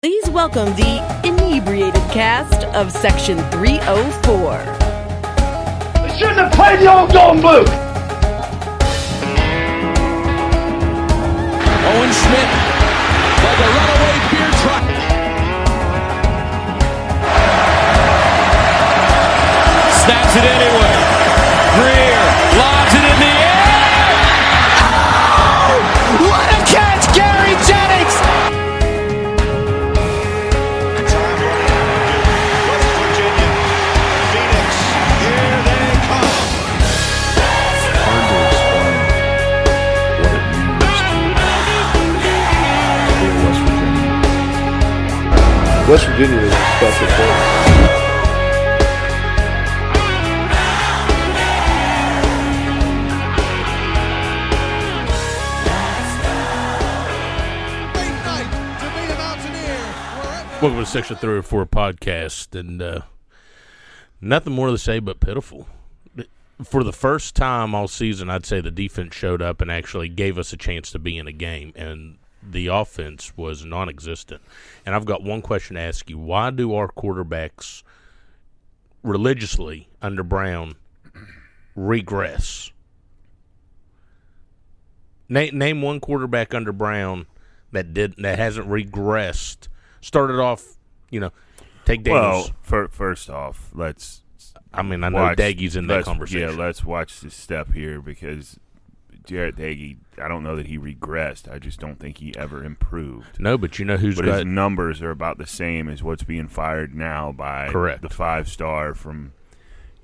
[0.00, 4.58] Please welcome the inebriated cast of Section 304.
[6.06, 7.68] They shouldn't have played the old Golden Boot.
[11.82, 12.48] Owen Schmidt,
[13.42, 14.86] like a runaway beer truck.
[19.98, 20.87] Snaps it anyway.
[45.88, 46.36] West Virginia.
[46.36, 47.68] Is a special place.
[60.60, 63.00] Welcome to Section 304 podcast, and uh,
[64.20, 65.68] nothing more to say but pitiful.
[66.62, 70.36] For the first time all season, I'd say the defense showed up and actually gave
[70.36, 72.18] us a chance to be in a game, and
[72.52, 74.42] the offense was non existent.
[74.86, 77.82] And I've got one question to ask you Why do our quarterbacks
[79.02, 80.74] religiously under Brown
[81.74, 82.70] regress?
[85.28, 87.26] Name, name one quarterback under Brown
[87.72, 89.68] that did that hasn't regressed.
[90.00, 90.76] Started off,
[91.10, 91.32] you know,
[91.84, 92.48] take Daniels.
[92.48, 94.22] Well, fir- first off, let's.
[94.72, 96.50] I mean, I know watch, Doege's in that conversation.
[96.50, 98.58] Yeah, let's watch this step here because
[99.24, 99.96] Jarret Doege.
[100.20, 101.50] I don't know that he regressed.
[101.52, 103.40] I just don't think he ever improved.
[103.40, 106.22] no, but you know who's But got his numbers are about the same as what's
[106.22, 108.02] being fired now by Correct.
[108.02, 109.32] the five star from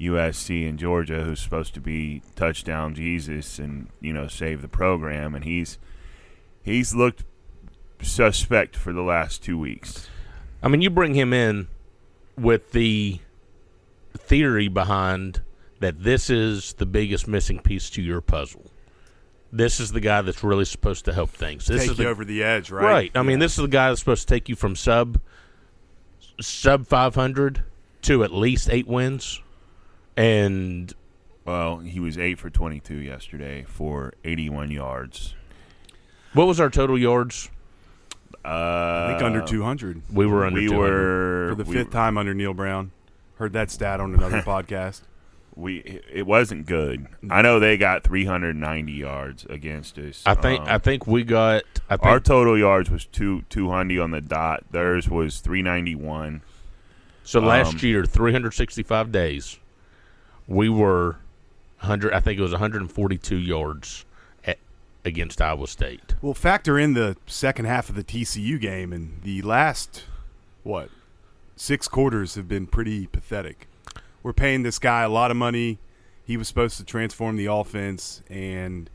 [0.01, 5.35] USC and Georgia, who's supposed to be touchdown Jesus and you know save the program,
[5.35, 5.79] and he's
[6.63, 7.25] he's looked
[8.03, 10.09] suspect for the last two weeks.
[10.63, 11.69] I mean, you bring him in
[12.37, 13.21] with the
[14.17, 15.43] theory behind
[15.81, 18.71] that this is the biggest missing piece to your puzzle.
[19.57, 21.67] This is the guy that's really supposed to help things.
[21.67, 22.83] This take is you over the edge, right?
[22.85, 23.11] right.
[23.15, 25.21] I mean, this is the guy that's supposed to take you from sub
[26.41, 27.63] sub five hundred
[28.03, 29.41] to at least eight wins,
[30.17, 30.93] and
[31.45, 35.35] Well, he was eight for twenty-two yesterday for eighty-one yards.
[36.33, 37.49] what was our total yards?
[38.45, 40.77] Uh, I think under 200 We were under we 200.
[40.91, 42.91] were for the we- fifth time under Neal Brown.
[43.37, 45.01] Heard that stat on another podcast.
[45.57, 47.07] We it wasn't good.
[47.31, 50.23] I know they got 390 yards against us.
[50.27, 54.01] I think Um, I think we got I think our total yards was two 200
[54.01, 54.65] on the dot.
[54.73, 56.43] Theirs was 391.
[57.23, 59.59] So last Um, year, 365 days,
[60.49, 61.17] we were
[61.81, 62.13] 100.
[62.13, 64.05] I think it was 142 yards
[64.45, 64.59] at,
[65.05, 66.15] against Iowa State.
[66.21, 70.05] Well, factor in the second half of the TCU game, and the last
[70.65, 70.91] what
[71.57, 73.69] six quarters have been pretty pathetic.
[74.25, 75.79] We're paying this guy a lot of money.
[76.25, 78.91] He was supposed to transform the offense, and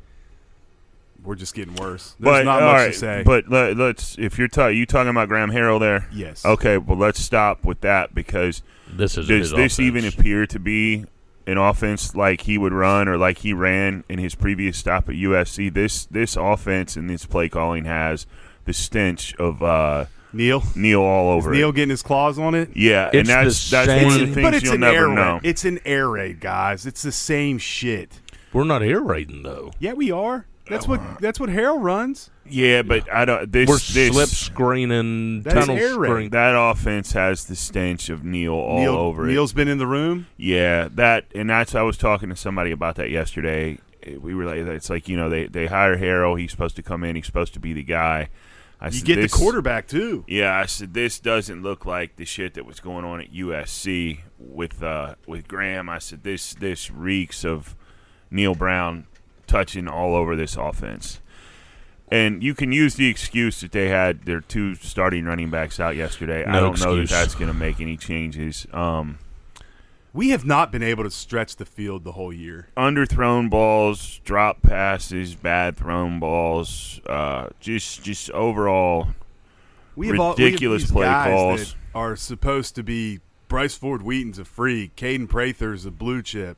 [1.23, 2.15] we're just getting worse.
[2.19, 3.23] There's but not much right, to say.
[3.25, 6.07] But let, us if you're ta- you talking about Graham Harrell there.
[6.11, 9.79] yes, Okay, well let's stop with that because This is does this offense.
[9.79, 11.05] even appear to be
[11.45, 15.15] an offense like he would run or like he ran in his previous stop at
[15.15, 15.71] USC?
[15.73, 18.25] This this offense and this play calling has
[18.65, 20.63] the stench of uh, Neal.
[20.75, 21.75] Neal all Is over Neal it.
[21.75, 22.69] getting his claws on it?
[22.75, 24.95] Yeah, It's and that's the that's one of the things but it's you'll an never
[24.95, 25.33] air know.
[25.33, 25.41] raid.
[25.45, 26.85] It's an air raid, guys.
[26.85, 28.19] It's the same shit.
[28.53, 29.71] We're not air raiding though.
[29.79, 30.45] Yeah, we are.
[30.69, 32.29] That's what that's what Harrell runs.
[32.47, 33.51] yeah, but I don't.
[33.51, 36.09] This We're this slip screening, That is tunnel air raid.
[36.09, 36.29] screen.
[36.29, 39.31] that offense has the stench of Neal all Neal, over it.
[39.31, 40.27] Neal's been in the room.
[40.37, 43.79] Yeah, that and that's I was talking to somebody about that yesterday.
[44.19, 46.39] We were like, it's like you know they they hire Harrell.
[46.39, 47.15] He's supposed to come in.
[47.15, 48.29] He's supposed to be the guy.
[48.81, 50.23] I You said, get the quarterback too.
[50.27, 54.21] Yeah, I said this doesn't look like the shit that was going on at USC
[54.37, 55.89] with uh, with Graham.
[55.89, 57.75] I said this this reeks of
[58.31, 59.07] Neal Brown
[59.47, 61.19] touching all over this offense.
[62.11, 65.95] And you can use the excuse that they had their two starting running backs out
[65.95, 66.43] yesterday.
[66.43, 68.65] I don't know that that's going to make any changes.
[68.73, 69.19] Um,
[70.13, 72.67] We have not been able to stretch the field the whole year.
[72.75, 79.09] underthrown balls, drop passes, bad thrown balls, uh, just just overall
[79.95, 81.73] We have all, we have Ridiculous play calls.
[81.73, 86.57] that are supposed to be Bryce Ford Wheaton's a freak, Kaden Prather's a blue chip.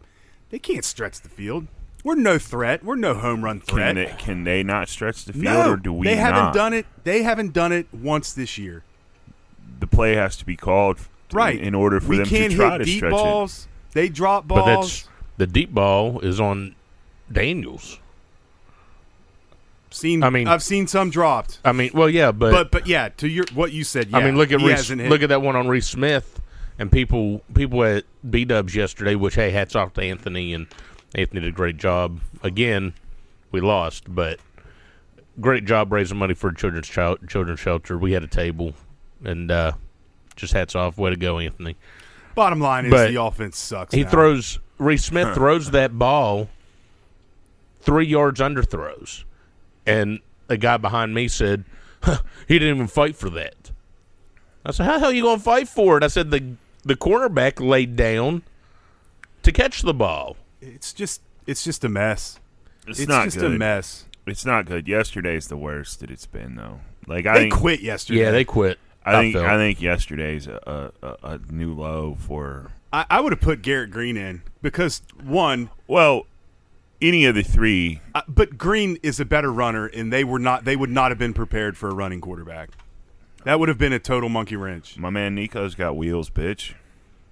[0.50, 1.68] They can't stretch the field.
[2.04, 2.84] We're no threat.
[2.84, 3.96] We're no home run threat.
[3.96, 6.54] Can they, can they not stretch the field, no, or do we they haven't not?
[6.54, 6.86] done it.
[7.04, 8.84] They haven't done it once this year.
[9.80, 11.00] The play has to be called
[11.34, 11.60] Right.
[11.60, 13.68] in order for we them can't to try hit to deep stretch balls.
[13.94, 14.62] They drop balls.
[14.62, 16.76] But that's the deep ball is on
[17.32, 18.00] Daniels.
[19.90, 20.24] seen.
[20.24, 23.28] I mean- I've seen some dropped, I mean, well, yeah, but, but but yeah, to
[23.28, 24.10] your what you said.
[24.10, 25.88] Yeah, I mean, look at he Reese, hasn't hit- look at that one on Reese
[25.88, 26.42] Smith,
[26.80, 29.16] and people people at B Dubs yesterday.
[29.16, 30.68] Which hey, hats off to Anthony, and
[31.14, 32.22] Anthony did a great job.
[32.42, 32.94] Again,
[33.52, 34.40] we lost, but
[35.40, 37.98] great job raising money for children's child children's shelter.
[37.98, 38.74] We had a table,
[39.24, 39.74] and uh,
[40.36, 40.98] just hats off.
[40.98, 41.76] Way to go, Anthony.
[42.36, 43.94] Bottom line is but the offense sucks.
[43.94, 44.10] He now.
[44.10, 46.50] throws Reese Smith throws that ball
[47.82, 49.26] three yards under throws,
[49.86, 50.20] and
[50.50, 51.66] a guy behind me said
[52.04, 53.72] huh, he didn't even fight for that.
[54.66, 57.60] I said, "How the hell you gonna fight for it?" I said, "the the cornerback
[57.60, 58.44] laid down
[59.44, 62.40] to catch the ball." It's just it's just a mess.
[62.88, 63.52] It's, It's, not just good.
[63.54, 64.06] a mess.
[64.26, 64.88] It's not good.
[64.88, 66.80] Yesterday's the worst that it's been though.
[67.08, 68.22] Like I They think quit yesterday.
[68.22, 68.80] Yeah, they quit.
[69.06, 69.46] I think felt.
[69.48, 73.62] I think yesterday's a, a, a, a new low for I, I would have put
[73.62, 76.26] Garrett Green in because one, well
[77.02, 78.00] any of the three.
[78.14, 80.66] uh, but Green is a better runner, and they were not.
[80.66, 82.70] They would not have been prepared for a running quarterback.
[83.44, 84.98] That would have been a total monkey wrench.
[84.98, 86.76] My man Nico's got wheels, bitch.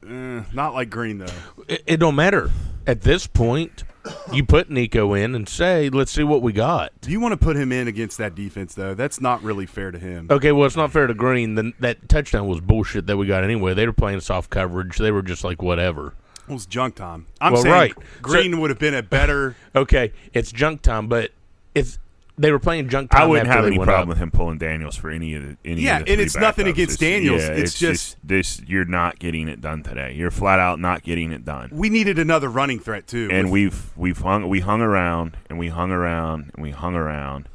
[0.07, 1.27] Eh, not like Green though.
[1.68, 2.50] it, it don't matter
[2.88, 3.83] at this point.
[4.31, 7.37] You put Nico in and say, "Let's see what we got." Do you want to
[7.37, 8.93] put him in against that defense though?
[8.93, 10.27] That's not really fair to him.
[10.29, 11.55] Okay, well, it's not fair to Green.
[11.55, 13.73] Then that touchdown was bullshit that we got anyway.
[13.73, 14.97] They were playing soft coverage.
[14.97, 16.13] They were just like whatever.
[16.47, 17.25] It was junk time.
[17.41, 17.93] I'm Well, saying right.
[18.21, 19.55] Green would have been a better.
[19.75, 21.31] Okay, it's junk time, but
[21.75, 21.99] it's
[22.39, 23.21] they were playing junk time.
[23.21, 24.07] I wouldn't have any problem up.
[24.07, 25.81] with him pulling Daniels for any of the any.
[25.81, 26.69] Yeah, of the and it's nothing backups.
[26.69, 27.41] against It's- Daniels.
[27.44, 28.62] yeah, It's just- this.
[28.65, 30.13] You're not getting it done today.
[30.18, 31.69] You're flat out not getting it done.
[31.71, 33.27] We needed another running threat too.
[33.31, 36.95] and with- we've we've hung we hung around and we hung around and we hung
[36.95, 37.50] around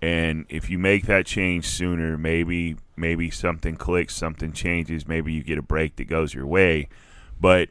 [0.00, 5.42] and if you make that change sooner maybe maybe something clicks something changes maybe you
[5.42, 6.88] get a break that goes your way
[7.40, 7.68] but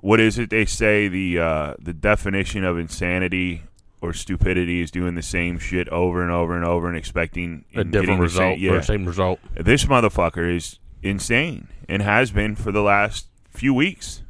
[0.00, 3.62] what is it they say the uh, the definition of insanity
[4.04, 7.80] or stupidity is doing the same shit over and over and over and expecting a
[7.80, 9.40] and getting different the result same, yeah or same result.
[9.54, 14.22] this motherfucker is insane and has been for the last few weeks.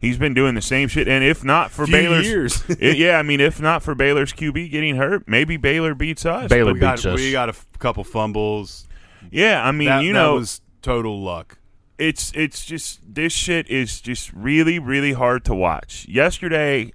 [0.00, 2.64] He's been doing the same shit, and if not for Few Baylor's, years.
[2.68, 6.48] it- yeah, I mean, if not for Baylor's QB getting hurt, maybe Baylor beats us.
[6.50, 7.16] Baylor we got beats us.
[7.16, 8.86] we got a f- couple fumbles.
[9.30, 11.58] Yeah, I mean, that, you that know, was total luck.
[11.98, 16.04] it's it's just this shit is just really really hard to watch.
[16.08, 16.92] Yesterday,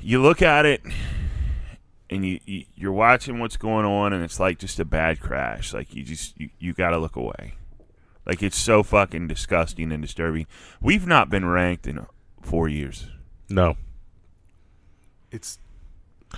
[0.00, 0.82] you look at it
[2.10, 5.72] and you, you you're watching what's going on, and it's like just a bad crash.
[5.74, 7.54] Like you just you, you got to look away.
[8.26, 10.46] Like it's so fucking disgusting and disturbing.
[10.80, 12.06] We've not been ranked in
[12.40, 13.06] four years.
[13.48, 13.76] No,
[15.30, 15.58] It's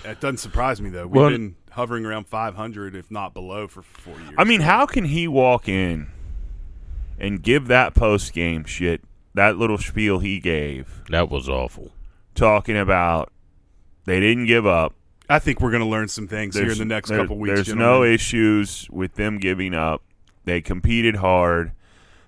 [0.03, 1.05] it doesn't surprise me though.
[1.07, 4.33] We've Well- been hovering around 500, if not below, for four years.
[4.37, 6.07] I mean, how can he walk in
[7.19, 9.01] and give that post game shit,
[9.33, 11.91] that little spiel he gave, that was awful.
[12.33, 13.31] talking about
[14.05, 14.93] they didn't give up.
[15.29, 17.55] I think we're going to learn some things here in the next there- couple weeks.
[17.55, 17.87] There's gentlemen.
[17.87, 20.01] no issues with them giving up.
[20.45, 21.71] They competed hard.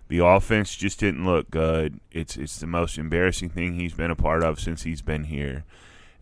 [0.07, 1.99] The offense just didn't look good.
[2.11, 5.65] It's it's the most embarrassing thing he's been a part of since he's been here.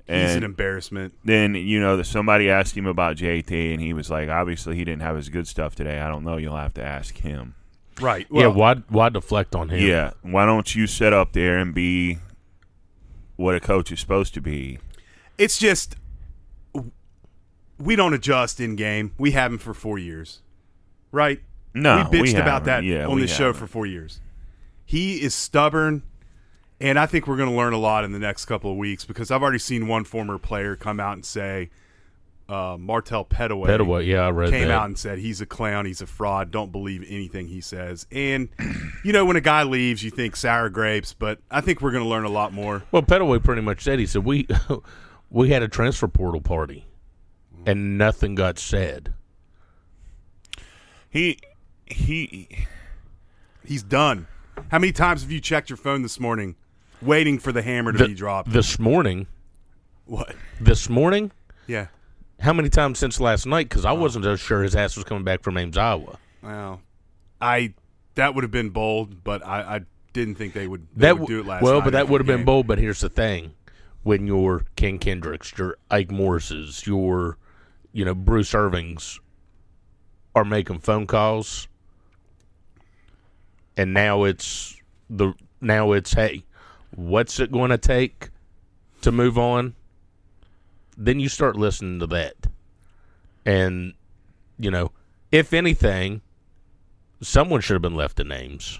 [0.08, 1.14] He's an embarrassment.
[1.24, 4.84] then you know that somebody asked him about JT, and he was like, "Obviously, he
[4.84, 6.00] didn't have his good stuff today.
[6.00, 6.38] I don't know.
[6.38, 7.56] You'll have to ask him."
[8.02, 8.28] Right.
[8.30, 9.88] yeah, why why deflect on him?
[9.88, 10.12] Yeah.
[10.22, 12.18] Why don't you sit up there and be
[13.36, 14.80] what a coach is supposed to be?
[15.38, 15.96] It's just
[17.78, 19.14] we don't adjust in game.
[19.18, 20.42] We haven't for four years,
[21.12, 21.42] right?
[21.74, 22.66] No, we we bitched about haven't.
[22.66, 24.22] that Yeah, on we this show for four years.
[24.86, 26.04] He is stubborn,
[26.80, 29.04] and I think we're going to learn a lot in the next couple of weeks
[29.04, 31.70] because I've already seen one former player come out and say
[32.48, 34.72] uh, Martell Pettaway, Pettaway, yeah, I read came that.
[34.74, 36.52] out and said he's a clown, he's a fraud.
[36.52, 38.06] Don't believe anything he says.
[38.12, 38.48] And
[39.04, 42.04] you know, when a guy leaves, you think sour grapes, but I think we're going
[42.04, 42.84] to learn a lot more.
[42.92, 44.48] Well, Pettaway pretty much said he said we
[45.30, 46.86] we had a transfer portal party,
[47.66, 49.14] and nothing got said.
[51.10, 51.40] He
[51.86, 52.66] he
[53.64, 54.28] He's done.
[54.70, 56.56] How many times have you checked your phone this morning,
[57.02, 58.52] waiting for the hammer to The- be dropped?
[58.52, 59.28] this morning.
[60.06, 60.36] what?
[60.62, 61.32] This morning.
[61.68, 61.88] Yeah.
[62.40, 63.70] How many times since last night?
[63.70, 66.20] Because I wasn't so sure his ass was coming back from Ames, Iowa.
[66.44, 66.82] Well,
[67.42, 67.74] I
[68.16, 69.82] that would have been bold, but I, I
[70.14, 72.28] didn't think they would, they that would do it last well, but that would have
[72.28, 72.68] been bold.
[72.68, 73.54] But here's the thing:
[74.06, 77.40] when your Ken Kendricks, your Ike Morrises, your
[77.92, 79.20] you know Bruce Irvins
[80.36, 81.68] are making phone calls,
[83.76, 86.46] and now it's the now it's hey,
[86.92, 88.30] what's it going to take
[89.02, 89.74] to move on?
[90.96, 92.36] Then you start listening to that,
[93.44, 93.96] and
[94.60, 94.92] you know,
[95.32, 96.22] if anything,
[97.24, 98.80] someone should have been left in names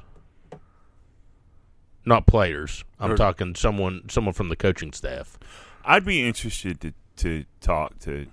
[2.06, 2.84] not players.
[3.00, 5.38] I'm Or- talking someone someone from the coaching staff.
[5.84, 8.28] I'd be interested to to talk to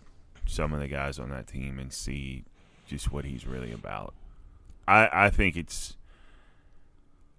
[0.46, 2.44] some of the guys on that team and see
[2.86, 4.14] just what he's really about.
[4.88, 5.96] I I think it's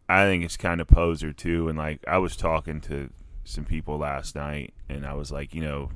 [0.09, 3.09] I think it's kind of poser too and like I was talking to
[3.45, 5.91] some people last night and I was like, you know,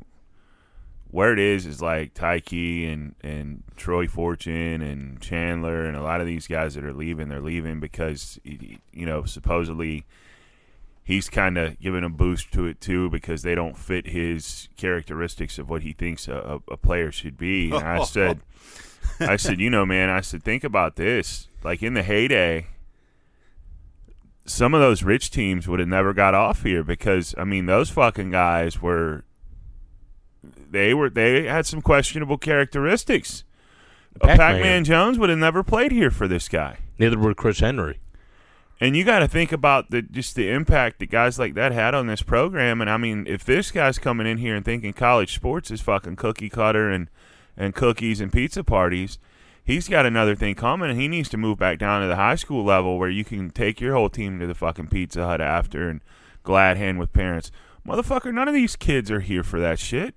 [1.10, 6.20] where it is is like Tyke and and Troy Fortune and Chandler and a lot
[6.20, 10.03] of these guys that are leaving, they're leaving because you know supposedly
[11.07, 15.57] he's kind of giving a boost to it too because they don't fit his characteristics
[15.57, 17.71] of what he thinks a, a player should be.
[17.71, 18.41] And I said,
[19.21, 21.47] I said, you know, man, I said, think about this.
[21.63, 22.67] Like in the heyday,
[24.45, 27.89] some of those rich teams would have never got off here because I mean those
[27.89, 29.23] fucking guys were
[30.69, 33.45] they were they had some questionable characteristics.
[34.19, 34.37] Pac-Man.
[34.37, 36.79] Pac-Man Jones would have never played here for this guy.
[36.99, 38.01] Neither would Chris Henry.
[38.79, 41.96] And you got to think about the just the impact that guys like that had
[41.96, 42.79] on this program.
[42.79, 46.15] And I mean, if this guy's coming in here and thinking college sports is fucking
[46.15, 47.10] cookie cutter and
[47.55, 49.17] and cookies and pizza parties,
[49.63, 52.36] he's got another thing coming, and he needs to move back down to the high
[52.36, 55.89] school level where you can take your whole team to the fucking Pizza Hut after
[55.89, 56.01] and
[56.43, 57.51] glad hand with parents.
[57.86, 60.15] Motherfucker, none of these kids are here for that shit.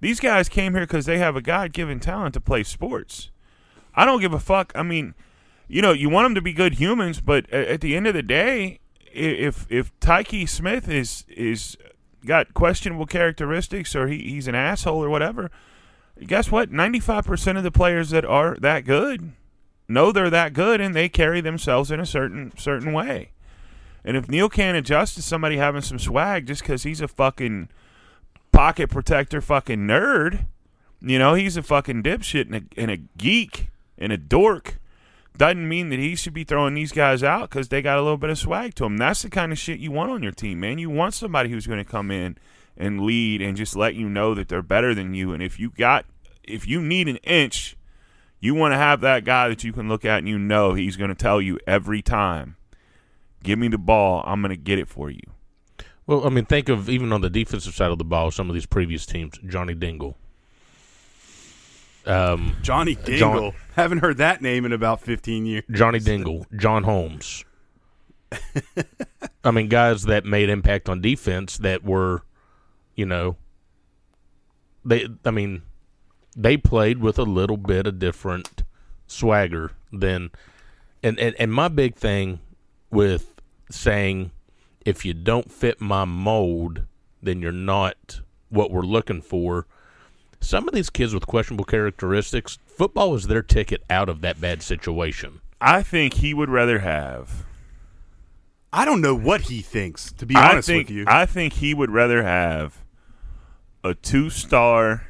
[0.00, 3.30] These guys came here because they have a God given talent to play sports.
[3.94, 4.72] I don't give a fuck.
[4.74, 5.14] I mean,
[5.70, 8.22] you know, you want them to be good humans, but at the end of the
[8.22, 8.80] day,
[9.12, 11.76] if if Tyke Smith is is
[12.26, 15.50] got questionable characteristics or he, he's an asshole or whatever,
[16.26, 16.70] guess what?
[16.72, 19.32] Ninety five percent of the players that are that good
[19.88, 23.30] know they're that good and they carry themselves in a certain certain way.
[24.04, 27.68] And if Neal can't adjust to somebody having some swag just because he's a fucking
[28.50, 30.46] pocket protector fucking nerd,
[31.00, 34.79] you know, he's a fucking dipshit and a, and a geek and a dork,
[35.36, 38.18] doesn't mean that he should be throwing these guys out because they got a little
[38.18, 38.96] bit of swag to them.
[38.96, 40.78] That's the kind of shit you want on your team, man.
[40.78, 42.36] You want somebody who's going to come in
[42.76, 45.32] and lead and just let you know that they're better than you.
[45.32, 46.04] And if you got,
[46.42, 47.76] if you need an inch,
[48.38, 50.96] you want to have that guy that you can look at and you know he's
[50.96, 52.56] going to tell you every time,
[53.42, 55.22] give me the ball, I'm going to get it for you.
[56.06, 58.54] Well, I mean, think of even on the defensive side of the ball, some of
[58.54, 59.38] these previous teams.
[59.46, 60.16] Johnny Dingle.
[62.06, 63.54] Um, Johnny Dingle.
[63.76, 65.64] Haven't heard that name in about 15 years.
[65.70, 67.44] Johnny Dingle, John Holmes.
[69.44, 72.22] I mean, guys that made impact on defense that were,
[72.94, 73.36] you know,
[74.84, 75.08] they.
[75.24, 75.62] I mean,
[76.36, 78.62] they played with a little bit of different
[79.06, 80.30] swagger than,
[81.02, 82.40] and and, and my big thing
[82.90, 83.34] with
[83.70, 84.30] saying
[84.84, 86.82] if you don't fit my mold,
[87.22, 89.66] then you're not what we're looking for.
[90.40, 94.62] Some of these kids with questionable characteristics, football is their ticket out of that bad
[94.62, 95.40] situation.
[95.60, 97.44] I think he would rather have.
[98.72, 101.04] I don't know what he thinks, to be I honest think with you.
[101.06, 102.84] I think he would rather have
[103.84, 105.06] a two star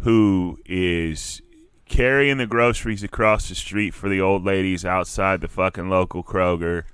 [0.00, 1.40] who is
[1.88, 6.84] carrying the groceries across the street for the old ladies outside the fucking local Kroger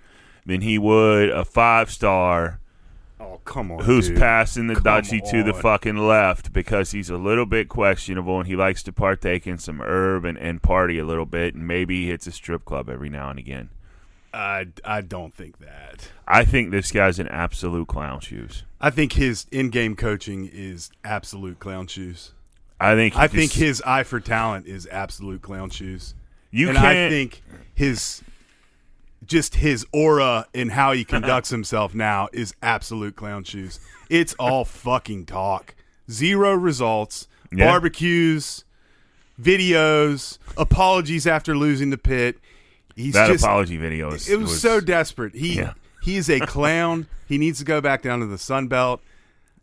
[0.47, 2.61] than he would a five star
[3.23, 3.85] oh, come on.
[3.85, 4.19] who's dude.
[4.19, 8.57] passing the dutchie to the fucking left because he's a little bit questionable and he
[8.57, 12.09] likes to partake in some herb and, and party a little bit and maybe he
[12.09, 13.71] hits a strip club every now and again.
[14.35, 16.09] I, I don't think that.
[16.27, 18.65] I think this guy's an absolute clown shoes.
[18.81, 22.33] I think his in-game coaching is absolute clown shoes.
[22.81, 26.15] I think I think his eye for talent is absolute clown shoes.
[26.51, 27.43] you and can't I think
[27.75, 28.23] his
[29.27, 33.81] just his aura and how he conducts himself now is absolute clown shoes.
[34.11, 35.75] It's all fucking talk.
[36.11, 37.67] Zero results, Yeah.
[37.67, 38.65] barbecues,
[39.41, 42.39] videos, apologies after losing the pit.
[42.95, 45.35] He's that just apology video was, it was, so desperate.
[45.35, 45.73] He Yeah.
[46.03, 47.07] he is a clown.
[47.27, 49.01] he needs to go back down to the Sun Belt.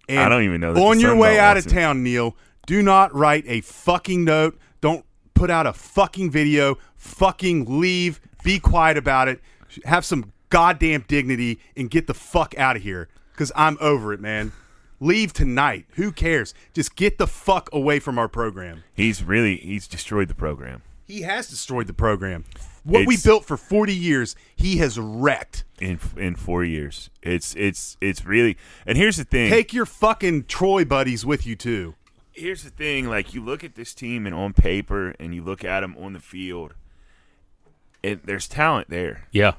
[0.07, 2.35] And I don't even know On your Sun way Belt out of town, Neal,
[2.65, 4.57] do not write a fucking note.
[4.81, 6.77] Don't put out a fucking video.
[6.97, 8.19] Fucking leave.
[8.43, 9.41] Be quiet about it.
[9.85, 13.07] Have some goddamn dignity and get the fuck out of here.
[13.35, 14.51] Cause I'm over it, man.
[14.99, 15.85] Leave tonight.
[15.91, 16.53] Who cares?
[16.73, 18.83] Just get the fuck away from our program.
[18.93, 22.43] He's really he's destroyed the program He has destroyed the program.
[22.83, 25.63] What we It's- built for 40 years, he has wrecked.
[25.79, 27.09] in in four years.
[27.21, 29.49] It's it's it's really and here's the thing.
[29.49, 31.95] Take your fucking Troy buddies with you too.
[32.33, 33.07] here's the thing.
[33.07, 36.13] Like you look at this team and on paper, and you look at them on
[36.13, 36.73] the field.
[38.01, 39.27] It, there's talent there.
[39.31, 39.53] Yeah.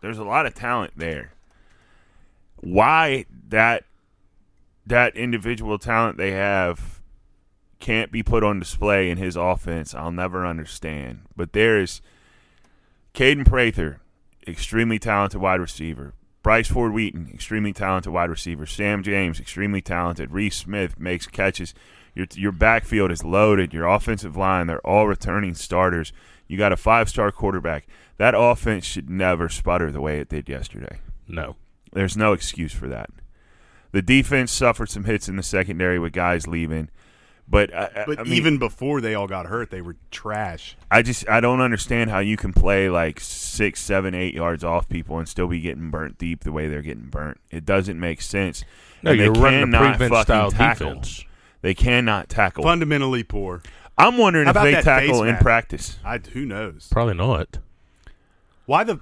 [0.00, 1.32] There's a lot of talent there.
[2.60, 3.84] Why that
[4.86, 7.00] that individual talent they have
[7.80, 11.22] can't be put on display in his offense, I'll never understand.
[11.36, 12.00] But there is
[13.14, 14.00] Kaden Prather,
[14.46, 16.14] extremely talented wide receiver.
[16.42, 18.66] Bryce Ford Wheaton, extremely talented wide receiver.
[18.66, 20.30] Sam James, extremely talented.
[20.30, 21.74] Reese Smith makes catches.
[22.14, 23.74] Your your backfield is loaded.
[23.74, 26.12] Your offensive line, they're all returning starters.
[26.48, 27.86] You got a five star quarterback.
[28.18, 31.00] That offense should never sputter the way it did yesterday.
[31.28, 31.56] No.
[31.92, 33.10] There's no excuse for that.
[33.92, 36.90] The defense suffered some hits in the secondary with guys leaving,
[37.48, 40.76] but I, I- But I mean, even before they all got hurt, they were trash.
[40.90, 44.88] I just I don't understand how you can play like six, seven, eight yards off
[44.88, 47.38] people and still be getting burnt deep the way they're getting burnt.
[47.50, 48.64] It doesn't make sense.
[49.02, 50.88] No, And they you're running a cannot prevent fucking style tackle.
[50.94, 51.24] defense.
[51.62, 52.64] They cannot tackle.
[52.64, 53.62] Fundamentally poor.
[53.98, 55.42] I'm wondering How if about they that tackle face in mask?
[55.42, 55.98] practice.
[56.04, 57.58] I who knows Probably not.
[58.66, 59.00] why the.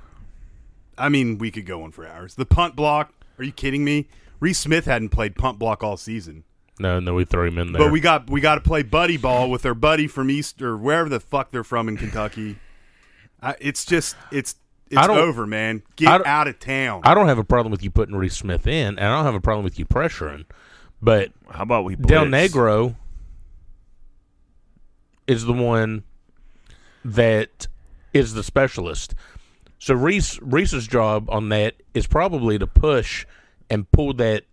[0.96, 2.36] I mean, we could go on for hours.
[2.36, 3.12] The punt block.
[3.38, 4.06] Are you kidding me?
[4.38, 6.44] Reese Smith hadn't played punt block all season.
[6.78, 7.82] No, no, we throw him in there.
[7.82, 10.76] But we got we got to play buddy ball with their buddy from East or
[10.76, 12.56] wherever the fuck they're from in Kentucky.
[13.42, 14.54] I, it's just it's
[14.90, 15.82] it's I don't- over, man.
[15.86, 17.00] I Get don't- out of town.
[17.04, 19.34] I don't have a problem with you putting Reese Smith in, and I don't have
[19.34, 20.44] a problem with you pressuring.
[21.02, 22.24] But How about we Del?
[22.26, 22.94] Negro
[25.26, 26.04] is the one
[27.04, 27.66] that
[28.12, 29.14] is the specialist.
[29.78, 33.26] So Reese Reese's job on that is probably to push
[33.68, 34.44] and pull that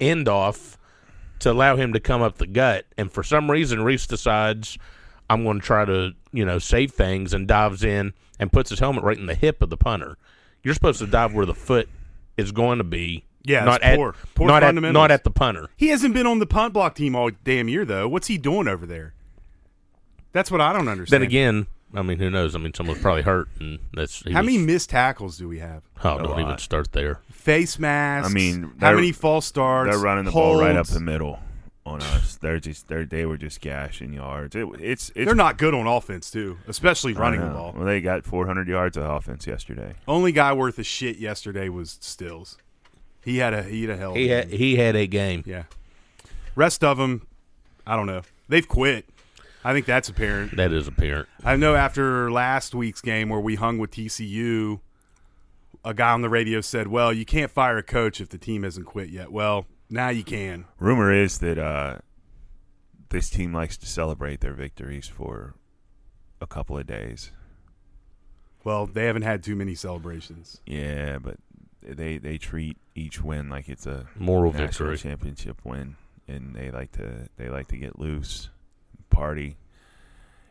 [0.00, 0.76] end off
[1.38, 2.86] to allow him to come up the gut.
[2.98, 4.78] And for some reason, Reese decides
[5.30, 8.78] I'm going to try to you know save things and dives in and puts his
[8.78, 10.16] helmet right in the hip of the punter.
[10.62, 11.88] You're supposed to dive where the foot
[12.36, 13.24] is going to be.
[13.44, 14.14] Yeah, not at poor.
[14.34, 15.70] Poor not at not at the punter.
[15.76, 18.08] He hasn't been on the punt block team all damn year though.
[18.08, 19.14] What's he doing over there?
[20.36, 21.22] That's what I don't understand.
[21.22, 22.54] Then again, I mean, who knows?
[22.54, 25.60] I mean, someone's probably hurt, and that's he how was- many missed tackles do we
[25.60, 25.82] have?
[26.04, 26.60] Oh, A don't even lot.
[26.60, 27.20] start there.
[27.32, 28.30] Face masks.
[28.30, 29.90] I mean, how they're- many false starts?
[29.90, 30.90] They're running the ball right up holds?
[30.94, 31.38] the middle
[31.86, 32.34] on us.
[32.36, 34.54] They're just they they were just gashing yards.
[34.54, 37.54] It, it's it's They're not good on offense too, especially I running the know.
[37.54, 37.72] ball.
[37.76, 39.94] Well, they got 400 yards of offense yesterday.
[40.06, 42.58] Only guy worth a shit yesterday was Stills.
[43.24, 44.10] He had a he had a hell.
[44.10, 44.58] of He a had game.
[44.58, 45.44] he had a game.
[45.46, 45.62] yeah.
[46.56, 47.26] Rest of them,
[47.86, 48.22] I don't know.
[48.48, 49.06] They've quit.
[49.66, 50.56] I think that's apparent.
[50.56, 51.28] That is apparent.
[51.42, 54.78] I know after last week's game where we hung with TCU,
[55.84, 58.62] a guy on the radio said, "Well, you can't fire a coach if the team
[58.62, 60.66] hasn't quit yet." Well, now you can.
[60.78, 61.98] Rumor is that uh,
[63.08, 65.56] this team likes to celebrate their victories for
[66.40, 67.32] a couple of days.
[68.62, 70.60] Well, they haven't had too many celebrations.
[70.64, 71.38] Yeah, but
[71.82, 75.10] they they treat each win like it's a Moral national victory.
[75.10, 75.96] championship win,
[76.28, 78.50] and they like to they like to get loose,
[79.16, 79.56] party,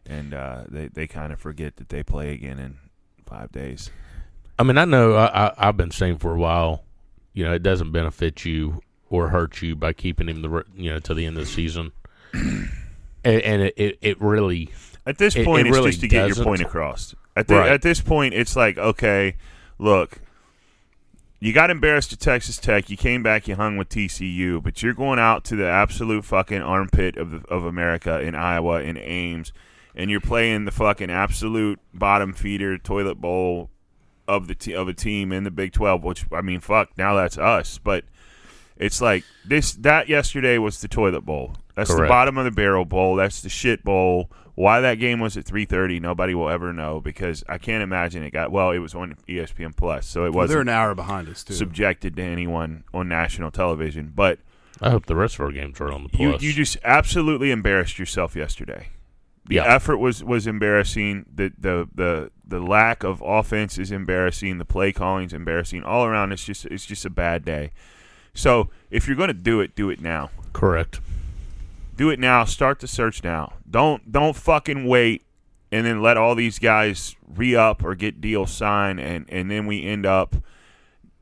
[0.06, 2.78] and uh, they they kind of forget that they play again in
[3.26, 3.92] five days.
[4.58, 6.84] I mean, I know I, I, I've been saying for a while,
[7.34, 11.00] you know, it doesn't benefit you or hurt you by keeping him the you know
[11.00, 11.92] to the end of the season,
[12.34, 12.72] and,
[13.24, 14.70] and it, it it really
[15.06, 16.44] At this point, it it's really just to get your doesn't.
[16.44, 17.14] point across.
[17.36, 17.72] At, the, Right.
[17.72, 19.36] at this point, it's like, okay,
[19.78, 20.20] look,
[21.46, 22.90] you got embarrassed at Texas Tech.
[22.90, 26.64] You came back, you hung with TCU, but you're going out to the absolute fucking
[26.64, 29.54] armpit of, the, of America in Iowa, in Ames,
[29.94, 33.70] and you're playing the fucking absolute bottom feeder toilet bowl
[34.28, 37.14] of the t- of a team in the Big 12, which, I mean, fuck, now
[37.14, 37.78] that's us.
[37.78, 38.06] But
[38.76, 41.58] it's like this that yesterday was the toilet bowl.
[41.76, 43.18] That's the bottom of the barrel bowl.
[43.18, 44.32] That's the shit bowl.
[44.56, 48.32] Why that game was at 3:30, nobody will ever know because I can't imagine it
[48.32, 48.72] got well.
[48.72, 51.54] It was on ESPN Plus, so it Well, they're wasn't an hour behind us too.
[51.54, 54.14] subjected to anyone on national television.
[54.16, 54.40] But
[54.82, 56.42] I hope the rest of our games are on the you plus.
[56.42, 58.88] you just absolutely embarrassed yourself yesterday.
[59.48, 59.66] The Yeah.
[59.66, 61.26] effort was was embarrassing.
[61.36, 64.58] The the the the lack of offense is embarrassing.
[64.58, 65.84] The play calling is embarrassing.
[65.84, 67.72] All around, it's just it's just a bad day.
[68.34, 70.30] So if you're going to do it, do it now.
[70.54, 71.00] correct.
[71.96, 72.44] Do it now.
[72.46, 73.54] Start the search now.
[73.70, 75.24] Don't don't fucking wait
[75.72, 79.66] and then let all these guys re up or get deals signed and and then
[79.66, 80.36] we end up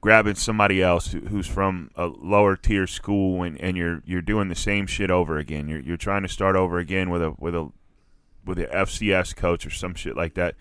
[0.02, 4.50] grabbing somebody else who, who's from a lower tier school and, and you're you're doing
[4.50, 5.68] the same shit over again.
[5.68, 7.72] You're you're trying to start over again with a with a
[8.46, 10.56] with a FCS coach or some shit like that.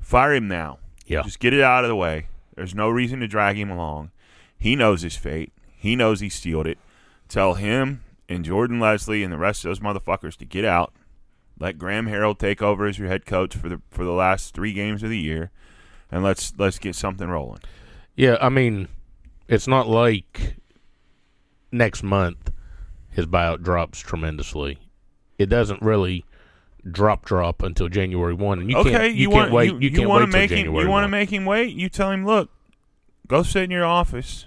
[0.00, 0.78] Fire him now.
[1.06, 1.22] Yeah.
[1.22, 2.26] Just get it out of the way.
[2.56, 4.10] There's no reason to drag him along.
[4.58, 5.52] He knows his fate.
[5.76, 6.78] He knows he sealed it.
[7.28, 8.02] Tell him
[8.34, 10.92] and Jordan Lesley and the rest of those motherfuckers to get out.
[11.58, 14.72] Let Graham Harrell take over as your head coach for the for the last three
[14.72, 15.50] games of the year,
[16.10, 17.60] and let's let's get something rolling.
[18.16, 18.88] Yeah, I mean,
[19.48, 20.56] it's not like
[21.70, 22.50] next month
[23.10, 24.78] his buyout drops tremendously.
[25.38, 26.24] It doesn't really
[26.90, 29.90] drop drop until January one, and you okay, can't you, want can't wait you, you,
[29.92, 30.84] can't wait till make him January.
[30.84, 31.74] you want to make him wait.
[31.74, 32.50] You tell him, look,
[33.28, 34.46] go sit in your office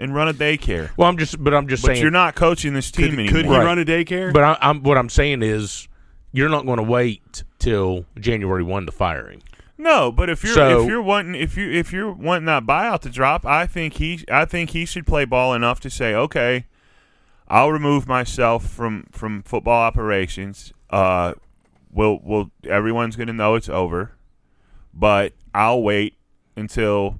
[0.00, 0.90] and run a daycare.
[0.96, 2.02] Well, I'm just, but I'm just But saying.
[2.02, 3.32] you're not coaching this team Could, anymore.
[3.32, 3.64] could he Right.
[3.64, 4.32] run a daycare?
[4.32, 5.86] But I, I'm what I'm saying is,
[6.32, 9.40] you're not going to wait till January one to fire him.
[9.78, 13.00] No, but if you're So- if you're wanting if you if you're wanting that buyout
[13.00, 16.66] to drop, I think he I think he should play ball enough to say, okay,
[17.48, 20.72] I'll remove myself from from football operations.
[20.90, 21.32] Uh,
[21.90, 24.12] we'll we'll everyone's gonna know it's over,
[24.94, 26.14] but I'll wait
[26.56, 27.18] until,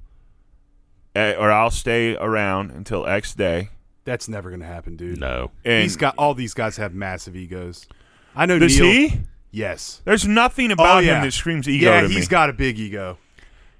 [1.15, 3.69] Eh, or I'll stay around until X day.
[4.05, 5.19] That's never going to happen, dude.
[5.19, 5.51] No.
[5.65, 7.85] And These got all these guys have massive egos.
[8.35, 8.85] I know does Neal.
[8.91, 9.19] he?
[9.51, 10.01] Yes.
[10.05, 11.17] There's nothing about oh, yeah.
[11.17, 12.27] him that screams ego Yeah, to he's me.
[12.27, 13.17] got a big ego.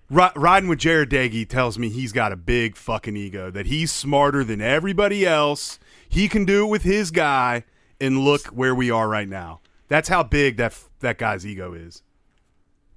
[0.09, 3.49] Ri- riding with Jarret Doege tells me he's got a big fucking ego.
[3.49, 5.79] That he's smarter than everybody else.
[6.09, 7.63] He can do it with his guy,
[8.01, 9.61] and look where we are right now.
[9.87, 12.03] That's how big that f- that guy's ego is.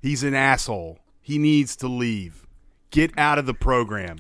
[0.03, 0.99] He's an asshole.
[1.20, 2.44] He needs to leave.
[2.95, 4.19] Get out of the program.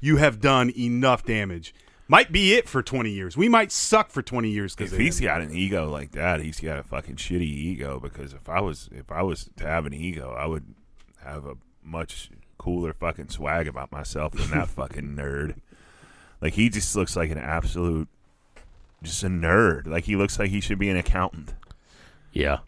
[0.00, 1.74] You have done enough damage.
[2.06, 3.36] Might be it for 20 years.
[3.36, 6.60] We might suck for 20 years because if he's got an ego like that, he's
[6.60, 7.98] got a fucking shitty ego.
[7.98, 10.72] Because if I was if I was to have an ego, I would
[11.24, 15.56] have a much cooler fucking swag about myself than that fucking nerd.
[16.40, 18.06] Like he just looks like an absolute,
[19.02, 19.88] just a nerd.
[19.88, 21.54] Like he looks like he should be an accountant.
[22.32, 22.58] Yeah.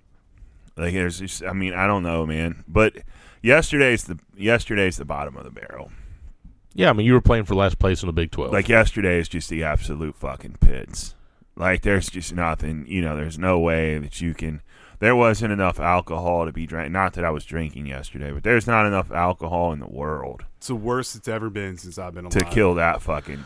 [0.77, 2.65] Like there's just, I mean, I don't know, man.
[2.67, 2.97] But
[3.42, 5.90] yesterday's the yesterday's the bottom of the barrel.
[6.74, 8.50] Yeah, I mean, you were playing for last place in the Big 12.
[8.52, 11.14] Like yesterday is just the absolute fucking pits.
[11.55, 14.62] Like there's just nothing, you know, there's no way that you can
[15.00, 16.92] there wasn't enough alcohol to be drank.
[16.92, 20.68] Not that I was drinking yesterday, but there's not enough alcohol in the world It's
[20.68, 22.38] the worst it's ever been since I've been alive.
[22.38, 23.42] to kill that fucking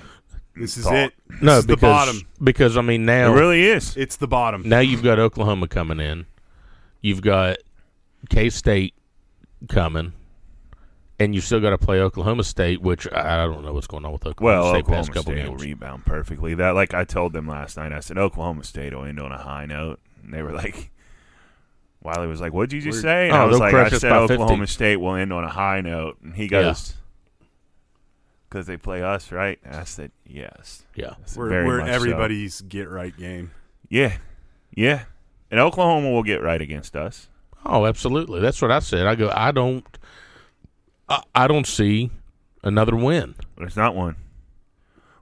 [0.54, 0.94] This is thought.
[0.94, 1.14] it.
[1.30, 2.20] This no, is the bottom.
[2.44, 3.96] Because, I mean, now It really is.
[3.96, 4.68] It's the bottom.
[4.68, 6.26] now you've got Oklahoma coming in.
[7.00, 7.56] You've got
[8.28, 8.92] K State
[9.69, 10.12] coming.
[11.19, 14.05] And you still got to play Oklahoma State, which I I don't know what's going
[14.05, 16.55] on with Oklahoma Well, State Oklahoma past couple State will rebound perfectly.
[16.55, 19.38] That, like I told them last night, I said Oklahoma State will end on a
[19.38, 20.90] high note, and they were like,
[22.03, 24.12] Wiley was like, "What'd you just say?" And Oh, I was they'll like, "I said
[24.12, 24.73] Oklahoma 50.
[24.73, 26.95] State will end on a high note," and he goes,
[28.49, 31.14] "Because they play us, right?" And I said, "Yes." yeah.
[31.25, 33.53] Said, We're, "Very we're much so." everybody's get right game.
[33.88, 34.19] Yeah,
[34.75, 35.05] yeah.
[35.51, 37.29] And Oklahoma will get right against us.
[37.68, 38.40] Oh, absolutely.
[38.40, 39.07] That's what I said.
[39.07, 39.31] I go.
[39.35, 39.85] I don't.
[41.09, 42.11] I, I don't see
[42.62, 43.35] another win.
[43.57, 44.16] There's not one.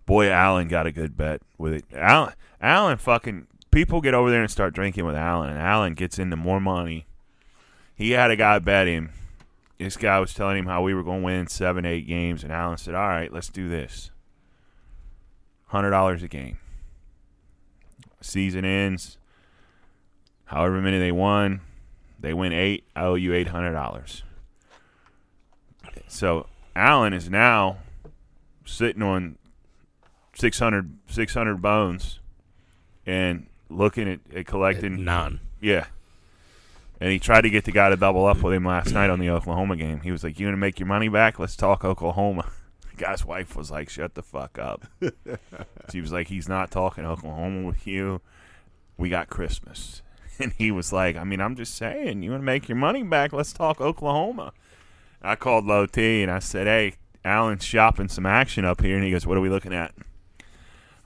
[0.07, 1.85] Boy, Allen got a good bet with it.
[1.95, 6.19] Allen, Allen, fucking people get over there and start drinking with Allen, and Allen gets
[6.19, 7.07] into more money.
[7.95, 9.11] He had a guy bet him.
[9.79, 12.53] This guy was telling him how we were going to win seven, eight games, and
[12.53, 14.11] Allen said, "All right, let's do this.
[15.69, 16.59] Hundred dollars a game.
[18.21, 19.19] Season ends.
[20.47, 21.61] However many they won,
[22.25, 22.85] they win eight.
[22.97, 24.23] I owe you eight hundred dollars."
[26.09, 27.79] So Allen is now
[28.65, 29.37] sitting on
[30.35, 32.21] 600, 600 bones
[33.07, 35.05] and looking at, at collecting.
[35.05, 35.41] None.
[35.61, 35.87] Yeah.
[37.01, 39.19] And he tried to get the guy to double up with him last night on
[39.19, 40.01] the Oklahoma game.
[40.01, 41.39] He was like, You to make your money back?
[41.39, 42.51] Let's talk Oklahoma.
[42.91, 44.87] The guy's wife was like, Shut the fuck up.
[45.91, 48.21] she was like, He's not talking Oklahoma with you.
[48.97, 50.03] We got Christmas.
[50.41, 53.03] And he was like, I mean, I'm just saying, you want to make your money
[53.03, 53.33] back?
[53.33, 54.53] Let's talk Oklahoma.
[55.23, 56.95] I called Low T and I said, Hey,
[57.25, 58.97] Alan's shopping some action up here.
[58.97, 59.95] And he goes, What are we looking at?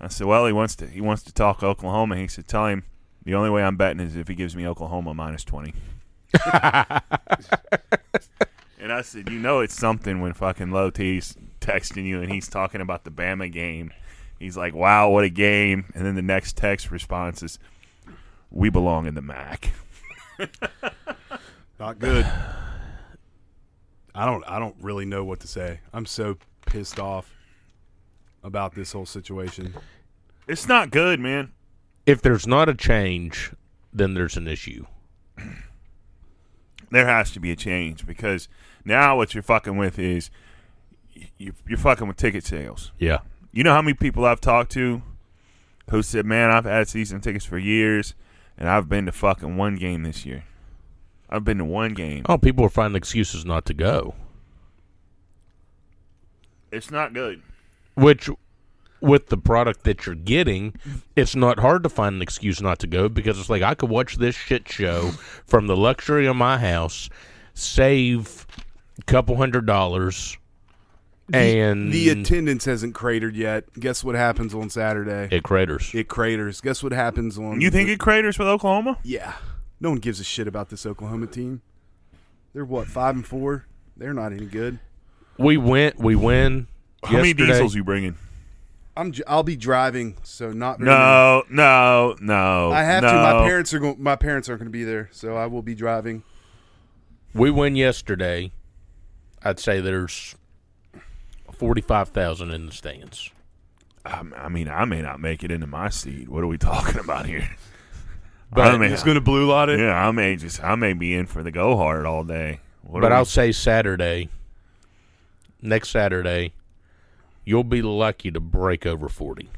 [0.01, 2.17] I said, Well, he wants to he wants to talk Oklahoma.
[2.17, 2.85] He said, Tell him
[3.25, 5.75] the only way I'm betting is if he gives me Oklahoma minus twenty.
[6.45, 7.03] and
[8.93, 12.81] I said, You know it's something when fucking Low T's texting you and he's talking
[12.81, 13.93] about the Bama game.
[14.41, 17.61] He's like, Wow, what a game and then the next text response is
[18.51, 19.73] We belong in the MAC.
[21.79, 22.27] Not good.
[24.15, 24.43] I don't.
[24.49, 25.81] I don't really know what to say.
[25.93, 27.33] I'm so pissed off
[28.43, 29.75] about this whole situation.
[30.49, 31.53] It's not good, man.
[32.07, 33.53] If there's not a change,
[33.93, 34.87] then there's an issue.
[36.91, 38.49] there has to be a change because
[38.85, 40.31] now what you're fucking with is
[41.37, 42.93] you, you're fucking with ticket sales.
[42.99, 43.19] Yeah.
[43.53, 45.03] You know how many people I've talked to
[45.91, 48.15] who said, "Man, I've had season tickets for years,
[48.59, 50.45] and I've been to fucking one game this year.
[51.31, 52.25] I've been to one game.
[52.29, 54.15] Oh, people are finding excuses not to go.
[56.73, 57.43] It's not good.
[57.95, 58.29] Which,
[59.01, 60.75] with the product that you're getting,
[61.17, 63.91] it's not hard to find an excuse not to go because it's like I could
[63.91, 65.11] watch this shit show
[65.47, 67.09] from the luxury of my house,
[67.55, 68.47] save
[68.99, 70.37] a couple hundred dollars,
[71.33, 73.73] and The attendance hasn't cratered yet.
[73.79, 75.29] Guess what happens on Saturday?
[75.35, 75.91] it craters.
[75.95, 76.61] It craters.
[76.61, 77.61] Guess what happens on?
[77.61, 78.99] You think it craters with Oklahoma?
[79.03, 79.35] Yeah.
[79.81, 81.63] No one gives a shit about this Oklahoma team.
[82.55, 83.67] They're what five and four.
[83.97, 84.79] They're not any good.
[85.39, 86.67] we went, we win.
[87.05, 87.53] How many yesterday.
[87.53, 88.17] diesels you bringing?
[88.97, 89.13] I'm.
[89.13, 92.73] j- I'll be driving, so not very No, no, no.
[92.73, 93.13] I have no.
[93.13, 93.15] to.
[93.15, 94.03] My parents are going.
[94.03, 96.25] My parents aren't going to be there, so I will be driving.
[97.35, 98.51] we win yesterday,
[99.45, 100.35] I'd say there's
[101.59, 103.31] forty-five thousand in the stands.
[104.05, 106.29] Um, I mean, I may not make it into my seat.
[106.29, 107.49] What are we talking about here?
[108.51, 109.79] But I may, He's going to blue light it.
[109.79, 112.61] yeah, I may just, I may be in for the go hard all day.
[112.83, 114.31] What but I'll we- say Saturday,
[115.61, 116.53] next Saturday,
[117.45, 119.51] you'll be lucky to break over forty.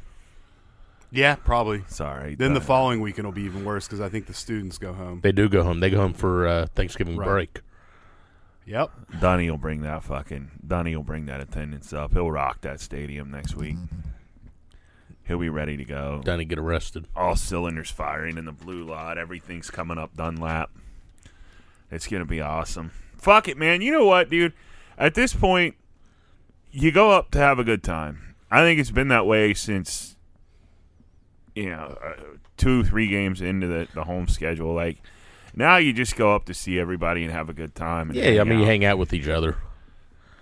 [1.12, 1.82] Yeah, probably.
[1.88, 2.34] sorry.
[2.36, 5.20] Then the following weekend will be even worse because I think the students go home.
[5.22, 5.80] They do go home.
[5.80, 7.26] They go home for uh, Thanksgiving Right.
[7.28, 7.60] break.
[8.70, 8.92] Yep.
[9.20, 12.12] Donnie will bring that fucking Donnie will bring that attendance up.
[12.12, 13.74] He'll rock that stadium next week.
[15.26, 16.20] He'll be ready to go.
[16.24, 17.08] Done to get arrested.
[17.16, 19.18] All cylinders firing in the blue lot.
[19.18, 20.70] Everything's coming up Dunlap.
[21.90, 22.92] It's gonna be awesome.
[23.16, 23.82] Fuck it, man.
[23.82, 24.52] You know what, dude?
[24.96, 25.74] At this point,
[26.70, 28.36] you go up to have a good time.
[28.52, 30.14] I think it's been that way since
[31.56, 32.22] you know uh,
[32.56, 34.72] two, three games into the the home schedule.
[34.74, 35.02] Like
[35.54, 38.10] now, you just go up to see everybody and have a good time.
[38.10, 38.68] And Yeah, I hang mean, you out.
[38.68, 39.56] hang out with each other.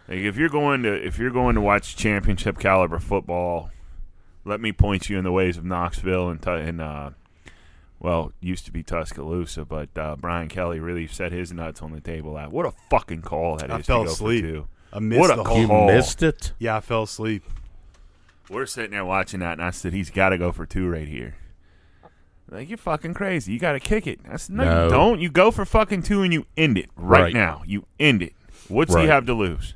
[0.09, 3.71] Like if you're going to if you're going to watch championship caliber football,
[4.45, 7.11] let me point you in the ways of Knoxville and and uh,
[8.01, 12.01] well, used to be Tuscaloosa, but uh, Brian Kelly really set his nuts on the
[12.01, 12.39] table.
[12.39, 14.45] At what a fucking call that is I to fell go asleep.
[14.45, 14.69] for two.
[14.93, 15.59] I missed What a the call.
[15.59, 16.53] You missed it.
[16.59, 17.45] Yeah, I fell asleep.
[18.49, 21.07] We're sitting there watching that, and I said he's got to go for two right
[21.09, 21.35] here.
[22.51, 23.53] Like you're fucking crazy.
[23.53, 24.21] You got to kick it.
[24.31, 24.85] I said no, No.
[24.85, 25.21] you don't.
[25.21, 27.35] You go for fucking two and you end it right, Right.
[27.35, 27.63] now.
[27.67, 28.33] You end it.
[28.69, 29.09] What's he Right.
[29.09, 29.75] have to lose?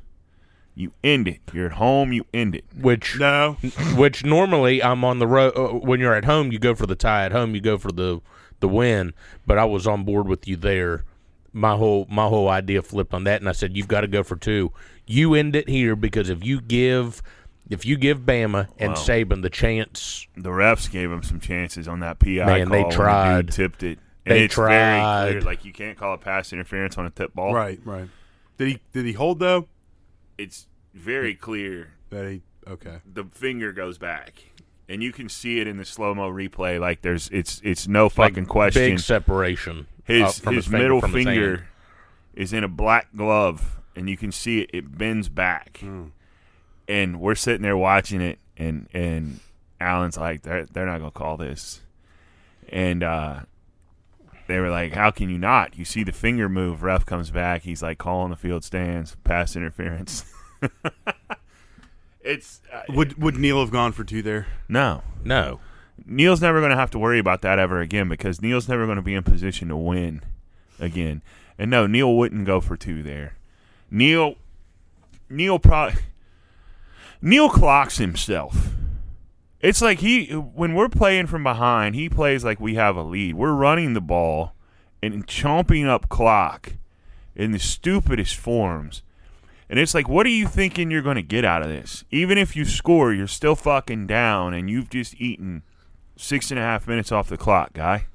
[0.75, 1.39] You end it.
[1.53, 2.13] You're at home.
[2.13, 2.65] You end it.
[2.75, 3.57] Which No.
[3.95, 5.53] which normally I'm on the road.
[5.55, 7.25] Uh, when you're at home, you go for the tie.
[7.25, 8.21] At home, you go for the
[8.59, 9.13] the win.
[9.45, 11.03] But I was on board with you there.
[11.51, 14.23] My whole my whole idea flipped on that, and I said you've got to go
[14.23, 14.71] for two.
[15.05, 17.21] You end it here because if you give
[17.69, 18.99] if you give Bama and Wow.
[18.99, 22.81] Saban the chance, the refs gave him some chances on that PI Man, call they
[22.81, 23.51] when the tried.
[23.51, 23.99] tipped it.
[24.25, 25.29] And They it's very tried.
[25.31, 27.53] clear, like you can't call a pass interference on a tip ball.
[27.53, 27.79] Right.
[27.83, 28.07] Right.
[28.57, 28.79] Did he?
[28.93, 29.67] Did he hold though?
[30.37, 31.93] It's very clear.
[32.09, 32.41] That he.
[32.67, 32.97] Okay.
[33.11, 34.35] The finger goes back,
[34.87, 36.79] and you can see it in the slow mo replay.
[36.79, 38.81] Like there's, it's it's no like fucking question.
[38.91, 39.87] big separation.
[40.05, 41.67] his uh, from his, his finger middle from his finger
[42.33, 44.69] is in a black glove, and you can see it.
[44.73, 45.83] It bends back,
[46.87, 49.39] and we're sitting there watching it, and and
[49.79, 51.81] Allen's like, they're they're not gonna call this,
[52.69, 53.41] and uh,
[54.47, 55.77] they were like, how can you not?
[55.77, 56.83] You see the finger move.
[56.83, 57.63] Ref comes back.
[57.63, 60.25] He's like calling the field stands, pass interference.
[62.21, 64.47] it's uh, Would Would Neal have gone for two there?
[64.67, 65.01] no.
[65.25, 65.61] No,
[66.05, 68.97] Neal's never going to have to worry about that ever again because Neal's never going
[68.97, 70.21] to be in position to win
[70.79, 71.21] again.
[71.57, 73.35] And no, Neal wouldn't go for two there.
[73.89, 74.35] Neal,
[75.29, 76.01] Neal probably,
[77.25, 78.73] Neal clocks himself.
[79.61, 83.35] It's like he when we're playing from behind, he plays like we have a lead.
[83.35, 84.55] We're running the ball
[85.01, 86.73] and chomping up clock
[87.33, 89.03] in the stupidest forms.
[89.69, 92.03] And it's like, what are you thinking you're going to get out of this?
[92.11, 95.63] Even if you score, you're still fucking down, and you've just eaten
[96.17, 98.07] six and a half minutes off the clock, guy.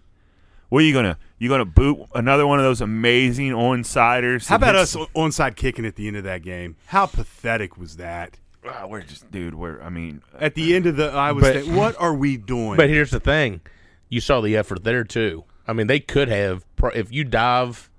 [0.69, 1.17] What are you gonna?
[1.39, 4.49] You gonna boot another one of those amazing onsiders?
[4.49, 6.77] How about us onside kicking at the end of that game?
[6.89, 8.39] How pathetic was that?
[8.69, 9.55] Ah, we're just, dude.
[9.55, 9.81] We're.
[9.83, 12.77] I mean, At the end of the Iowa But- State, what are we doing?
[12.77, 13.61] but here's the thing:
[14.09, 15.45] you saw the effort there too.
[15.67, 17.91] I mean, they could have pro- if you dive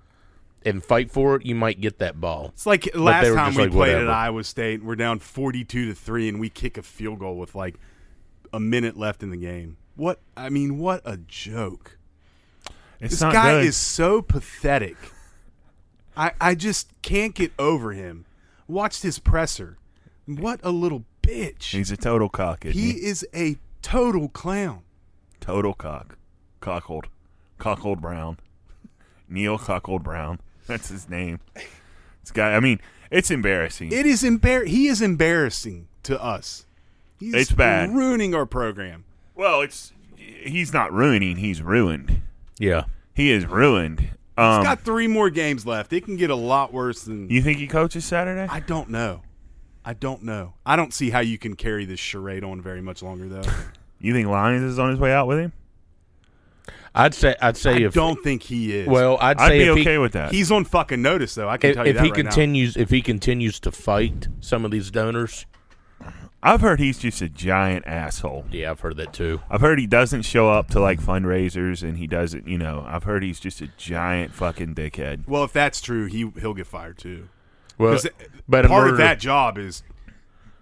[0.65, 2.49] and fight for it, you might get that ball.
[2.53, 4.10] it's like last were time just we like, played at.
[4.10, 4.84] Iowa State.
[4.84, 7.75] We're down forty-two to three, and we kick a field goal with like
[8.53, 9.77] a minute left in the game.
[9.95, 10.19] What?
[10.38, 11.97] I mean, what a joke!
[12.99, 13.65] it's this not guy good.
[13.65, 14.97] is so pathetic.
[16.17, 18.25] I I just can't get over him.
[18.67, 19.77] Watched his presser.
[20.37, 21.71] What a little bitch.
[21.71, 22.65] He's a total cock.
[22.65, 24.81] Isn't he he, is a total clown.
[25.39, 26.17] total cock.
[26.61, 27.05] Cockhold.
[27.59, 28.37] Cockhold Brown.
[29.27, 30.39] Neal Cockhold Brown.
[30.67, 31.39] That's his name.
[32.21, 32.53] This guy.
[32.55, 33.91] I mean, it's embarrassing.
[33.91, 36.65] It is embar- He is embarrassing to us.
[37.19, 37.93] He's It's bad.
[37.93, 39.05] ruining our program.
[39.35, 39.93] well, it's.
[40.15, 41.37] He's not ruining.
[41.37, 42.21] He's ruined.
[42.59, 44.09] Yeah, He is ruined.
[44.37, 45.91] Um, He's got three more games left.
[45.91, 47.29] It can get a lot worse than.
[47.29, 48.47] you think he coaches Saturday?
[48.49, 49.21] I don't know.
[49.89, 50.54] I don't know.
[50.67, 53.41] I don't see how you can carry this charade on very much longer, though.
[54.02, 55.52] You think Lyons is on his way out with him?
[56.95, 58.88] I'd say I'd say I if don't think he is.
[58.88, 60.32] well, I'd I'd say be if okay he, with that.
[60.32, 61.49] he's on fucking notice, though.
[61.49, 64.30] I can if, tell you if that he right continues if he continues to fight
[64.39, 65.45] some of these donors.
[66.41, 68.45] I've heard he's just a giant asshole.
[68.52, 69.41] Yeah, I've heard that too.
[69.49, 73.04] I've heard he doesn't show up to like fundraisers and he doesn't, you know, I've
[73.04, 75.28] heard he's just a giant fucking dickhead.
[75.28, 77.28] Well, if that's true, he he'll get fired too.
[77.79, 78.07] Well, 'Cause
[78.47, 79.81] but part order of to- that job is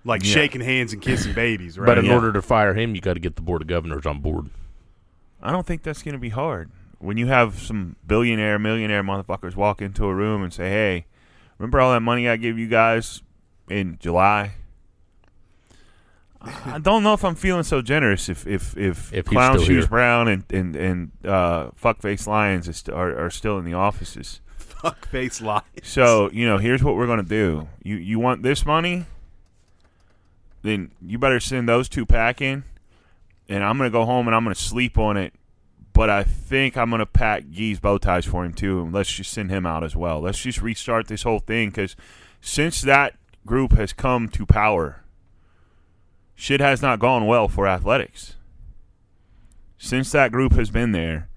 [0.06, 0.32] like Yeah.
[0.34, 1.86] shaking hands and kissing babies, right?
[1.86, 2.14] But in Yeah.
[2.16, 4.50] order to fire him, you got to get the board of governors on board.
[5.42, 6.70] I don't think that's going to be hard.
[7.00, 11.06] when you have some billionaire, millionaire motherfuckers walk into a room and say, "Hey,
[11.60, 13.22] remember all that money I gave you guys
[13.70, 14.54] in July?"
[16.42, 19.88] I don't know if I'm feeling so generous if if if, If Clown Shoes here.
[19.88, 24.40] Brown and and and uh, Fuckface Lyons is st- are, are still in the offices.
[24.82, 25.62] Fuck face lie.
[25.84, 27.68] So you know, here's what we're gonna do.
[27.84, 29.06] You you want this money?
[30.62, 32.64] Then you better send those two packing,
[33.48, 35.34] and I'm gonna go home and I'm gonna sleep on it.
[35.94, 39.32] But I think I'm gonna pack Gee's bow ties for him too, and let's just
[39.32, 40.22] send him out as well.
[40.22, 41.96] Let's just restart this whole thing because
[42.42, 45.04] since that group has come to power,
[46.36, 48.36] shit has not gone well for athletics.
[49.80, 51.30] Since that group has been there,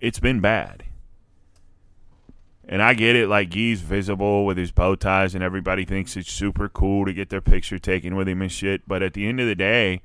[0.00, 0.84] it's been bad.
[2.68, 6.32] And I get it, like he's visible with his bow ties, and everybody thinks it's
[6.32, 8.82] super cool to get their picture taken with him and shit.
[8.88, 10.02] But at the end of the day,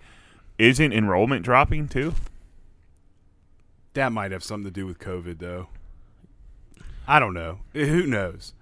[0.59, 2.13] isn't enrollment dropping too?
[3.93, 5.69] That might have something to do with COVID, though.
[7.07, 7.59] I don't know.
[7.73, 8.53] Eh, Who knows?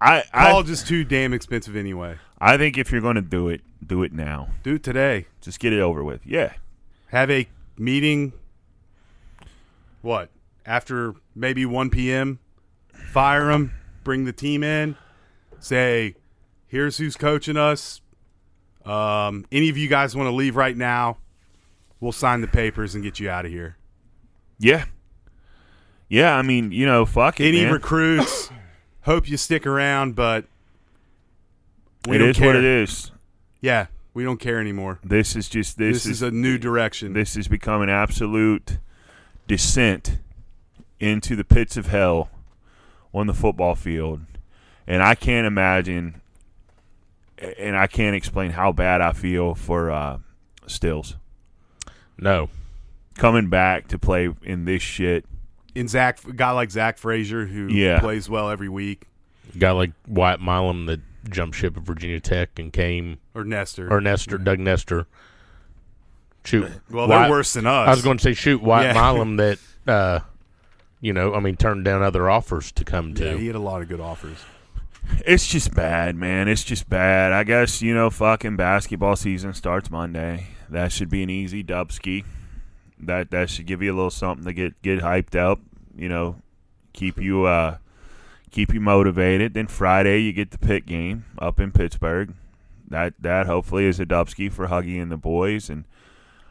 [0.00, 2.16] I I, College is too damn expensive anyway.
[2.40, 4.50] I think if you're going to do it, do it now.
[4.62, 5.26] Do it today.
[5.40, 6.24] Just get it over with.
[6.24, 6.52] Yeah,
[7.08, 8.32] Have a meeting.
[10.00, 10.30] What?
[10.64, 12.38] After maybe 1 p.m.,
[13.06, 13.72] fire them,
[14.04, 14.96] bring the team in,
[15.60, 16.14] say,
[16.66, 18.00] here's who's coaching us.
[18.84, 21.18] Um, any of you guys want to leave right now?
[22.00, 23.76] We'll sign the papers and get you out of here.
[24.58, 24.84] yeah,
[26.08, 26.34] yeah.
[26.36, 27.72] I mean, you know, fuck it, Any man.
[27.72, 28.50] recruits,
[29.02, 30.44] hope you stick around, but
[32.06, 32.46] we it don't is care.
[32.46, 33.10] what it is.
[33.60, 35.00] Yeah, we don't care anymore.
[35.02, 37.12] This is just this, This, is, a new direction.
[37.12, 38.78] this has become an absolute
[39.48, 40.18] descent
[41.00, 42.30] into the pits of hell
[43.14, 44.20] on the football field.
[44.86, 46.20] And I can't imagine
[47.58, 50.18] and I can't explain how bad I feel for uh,
[50.66, 51.16] Stills
[52.18, 52.48] No.
[53.16, 55.24] coming back to play in this shit.
[55.74, 58.00] in Zach, a guy like Zach Frazier who Yeah.
[58.00, 59.06] plays well every week,
[59.54, 63.92] A guy like Wyatt Milum that jumped ship at Virginia Tech and came, or Nester.
[63.92, 65.06] or Nester, Doug Nester.
[66.44, 66.70] Shoot.
[66.90, 67.86] well, they're worse than us.
[67.88, 69.02] I was going to say shoot Wyatt Yeah.
[69.02, 69.58] Milum that,
[69.92, 70.20] uh,
[71.00, 73.38] you know, I mean, turned down other offers to come Yeah, to.
[73.38, 74.38] he had a lot of good offers.
[75.24, 76.48] It's just bad, man.
[76.48, 77.32] It's just bad.
[77.32, 80.48] I guess, you know, fucking basketball season starts Monday.
[80.68, 82.24] That should be an easy dub ski.
[83.00, 85.60] That that should give you a little something to get get hyped up,
[85.96, 86.36] you know,
[86.92, 87.78] keep you uh
[88.50, 89.54] keep you motivated.
[89.54, 92.34] Then Friday you get the pit game up in Pittsburgh.
[92.88, 95.84] That that hopefully is a dubski for Huggy and the boys and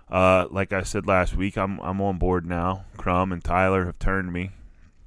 [0.09, 2.85] uh, like I said last week, I'm I'm on board now.
[2.97, 4.51] Crum and Tyler have turned me.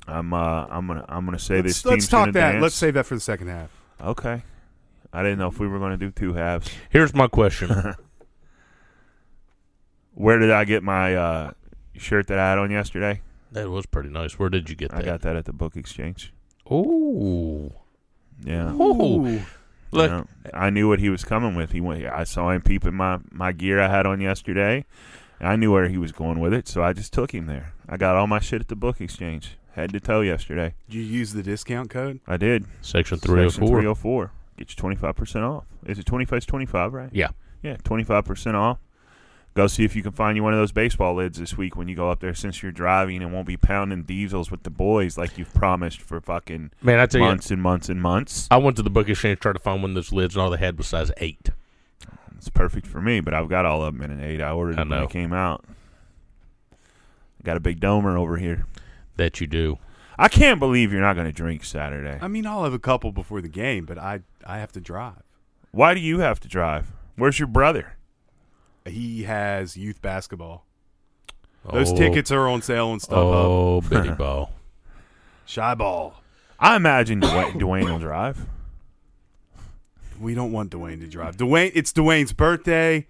[0.06, 2.52] I'm uh I'm gonna I'm gonna say this Let's, let's talk that.
[2.52, 2.62] dance.
[2.62, 3.70] Let's save that for the second half.
[4.00, 4.42] Okay.
[5.12, 6.70] I didn't know if we were going to do two halves.
[6.88, 7.68] Here's my question.
[10.14, 11.50] Where did I get my uh,
[11.96, 13.20] shirt that I had on yesterday?
[13.52, 14.38] that was pretty nice.
[14.38, 15.00] Where did you get that?
[15.00, 16.32] I got that at the book exchange.
[16.70, 17.72] Ooh.
[18.44, 18.72] Yeah.
[18.72, 19.40] Ooh.
[19.92, 20.24] Look, Yeah.
[20.54, 21.72] I knew what he was coming with.
[21.72, 22.04] He went.
[22.06, 24.84] I saw him peeping my my gear I had on yesterday.
[25.40, 27.72] I knew where he was going with it, so I just took him there.
[27.88, 30.74] I got all my shit at the book exchange, head to toe yesterday.
[30.88, 32.20] Did you use the discount code?
[32.26, 32.66] I did.
[32.82, 33.66] Section three hundred four.
[33.66, 33.80] Section 304.
[33.80, 34.32] 304.
[34.58, 35.64] Get you twenty five percent off.
[35.86, 36.36] Is it twenty five?
[36.38, 37.08] It's twenty five, right?
[37.12, 37.28] Yeah.
[37.62, 38.78] Yeah, twenty five percent off.
[39.54, 41.88] Go see if you can find you one of those baseball lids this week when
[41.88, 45.18] you go up there since you're driving and won't be pounding diesels with the boys
[45.18, 48.46] like you've promised for fucking Man, I tell you, months and months and months.
[48.50, 50.50] I went to the book exchange trying to find one of those lids, and all
[50.50, 51.50] they had was size 8.
[52.40, 54.40] It's perfect for me, but I've got all of them in an eight.
[54.40, 55.62] I ordered I them when they came out.
[56.72, 58.64] I got a big domer over here.
[59.16, 59.78] That you do.
[60.18, 62.18] I can't believe you're not going to drink Saturday.
[62.22, 65.22] I mean, I'll have a couple before the game, but I I have to drive.
[65.70, 66.92] Why do you have to drive?
[67.16, 67.98] Where's your brother?
[68.86, 70.64] He has youth basketball.
[71.70, 73.18] Those Oh, tickets are on sale and stuff.
[73.18, 74.52] Oh, bitty ball.
[75.44, 76.22] Shy ball.
[76.58, 78.46] I imagine Dwayne, Dwayne will drive.
[80.20, 81.36] We don't want Dwayne to drive.
[81.36, 83.06] Dwayne, it's Dwayne's birthday.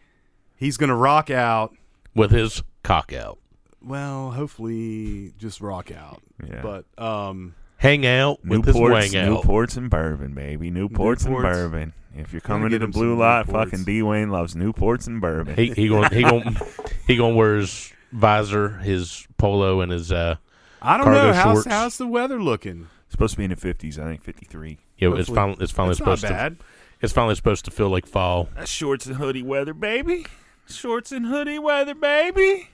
[0.57, 1.75] He's gonna rock out.
[2.15, 3.39] With his cock out.
[3.83, 6.23] Well, hopefully, just rock out.
[6.47, 6.61] Yeah.
[6.63, 9.43] But um, Hang out with his Newports, wang out.
[9.45, 10.71] Newports and bourbon, baby.
[10.71, 11.43] Newports, and Newports.
[11.43, 11.93] bourbon.
[12.15, 13.53] If you're coming to get the him blue some lot, Newports.
[13.71, 15.55] fucking D Wayne loves Newports and bourbon.
[15.57, 16.57] He he going he going
[17.07, 20.37] he going to wear his visor, his polo, and his uh.
[20.83, 21.67] I don't Cargo know how's shorts.
[21.69, 22.89] how's the weather looking.
[23.05, 24.79] It's supposed to be in the 50s, I think 53.
[24.99, 26.59] You know, it's Hopefully- finally it's finally That's not supposed bad.
[26.59, 26.65] to
[27.01, 28.49] it's finally supposed to feel like fall.
[28.57, 30.27] That's shorts and hoodie weather, baby.
[30.69, 32.69] Shorts and hoodie weather, baby.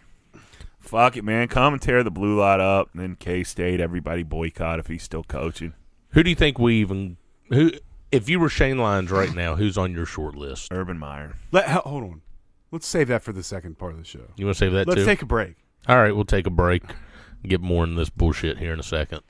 [0.87, 1.49] Fuck it, man.
[1.49, 2.91] Come and tear the blue lot up.
[2.93, 5.75] And then K State, everybody boycott if he's still coaching.
[6.11, 7.17] Who do you think we even
[7.51, 7.73] who?
[8.13, 10.69] If you were Shane Lyons right now, who's on your short list?
[10.73, 11.35] Urban Meyer.
[11.51, 12.23] Let hold on.
[12.71, 14.31] Let's save that for the second part of the show.
[14.37, 14.87] You want to save that?
[14.87, 15.05] Let's too?
[15.05, 15.57] take a break.
[15.89, 16.83] All right, we'll take a break.
[17.43, 19.21] Get more in this bullshit here in a second.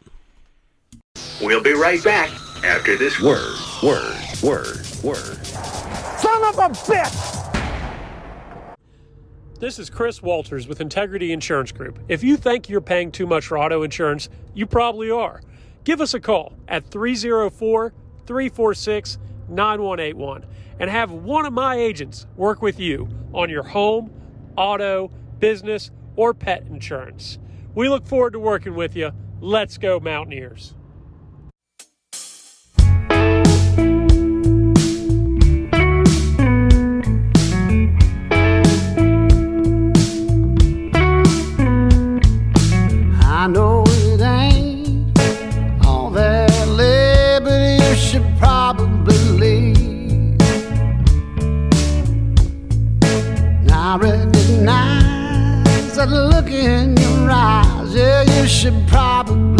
[1.40, 2.30] We'll be right back
[2.64, 5.46] after this word, word, word, word.
[5.46, 7.55] Son of a bitch!
[9.58, 11.98] This is Chris Walters with Integrity Insurance Group.
[12.08, 15.40] If you think you're paying too much for auto insurance, you probably are.
[15.82, 17.94] Give us a call at 304
[18.26, 20.44] 346 9181
[20.78, 24.12] and have one of my agents work with you on your home,
[24.58, 27.38] auto, business, or pet insurance.
[27.74, 29.12] We look forward to working with you.
[29.40, 30.74] Let's go, Mountaineers.
[43.46, 45.16] I know it ain't
[45.86, 50.36] all that liberty you should probably leave.
[53.70, 59.55] I recognize that look in your eyes, yeah, you should probably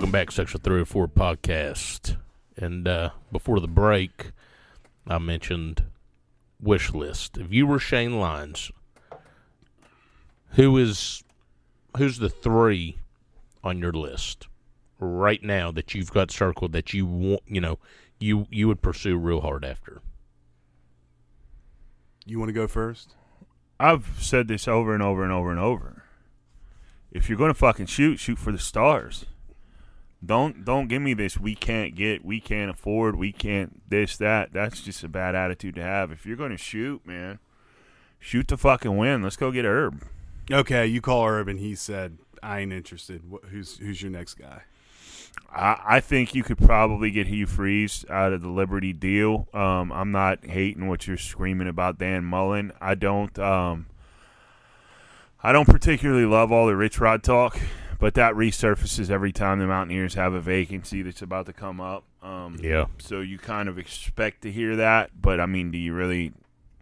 [0.00, 2.16] Welcome back, Section 304 podcast.
[2.56, 4.30] And uh, before the break,
[5.06, 5.84] I mentioned
[6.58, 7.36] wish list.
[7.36, 8.72] If you were Shane Lyons,
[10.52, 11.22] who is
[11.98, 12.96] who's the three
[13.62, 14.48] on your list
[14.98, 17.78] right now that you've got circled that you want you know
[18.18, 20.00] you you would pursue real hard after?
[22.24, 23.16] You want to go first?
[23.78, 26.04] I've said this over and over and over and over.
[27.12, 29.26] If you're going to fucking shoot, shoot for the stars.
[30.24, 34.52] Don't don't give me this we can't get, we can't afford, we can't this that.
[34.52, 36.12] That's just a bad attitude to have.
[36.12, 37.38] If you're going to shoot, man,
[38.18, 39.22] shoot to fucking win.
[39.22, 40.04] Let's go get Herb.
[40.50, 44.62] Okay, you call Herb, and he said, "I ain't interested." Who's who's your next guy?
[45.52, 49.48] I, I think you could probably get Hugh Freeze out of the Liberty deal.
[49.52, 52.72] Um, I'm not hating what you're screaming about Dan Mullen.
[52.80, 53.36] I don't.
[53.38, 53.86] Um,
[55.42, 57.58] I don't particularly love all the Rich Rod talk,
[58.00, 62.04] but that resurfaces every time the Mountaineers have a vacancy that's about to come up.
[62.22, 62.86] Um, Yeah.
[62.98, 66.32] So you kind of expect to hear that, but I mean, do you really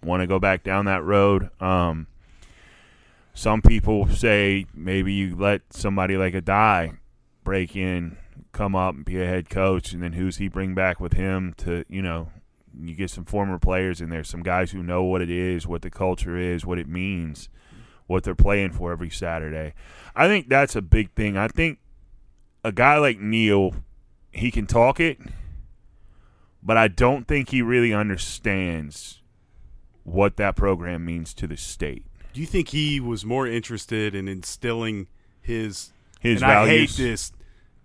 [0.02, 1.50] want to go back down that road?
[1.60, 2.06] Um,
[3.34, 6.96] some people say maybe you let somebody like Addae
[7.44, 8.16] break in,
[8.52, 11.54] come up and be a head coach, and then who's he bring back with him
[11.58, 12.28] to, you know,
[12.80, 15.82] you get some former players in there, some guys who know what it is, what
[15.82, 17.48] the culture is, what it means,
[18.08, 19.74] what they're playing for every Saturday.
[20.16, 21.36] I think that's a big thing.
[21.36, 21.78] I think
[22.64, 23.76] a guy like Neal,
[24.32, 25.18] he can talk it,
[26.60, 29.22] but I don't think he really understands
[30.02, 32.04] what that program means to the state.
[32.32, 35.06] Do you think he was more interested in instilling
[35.40, 37.32] his His and I hate this.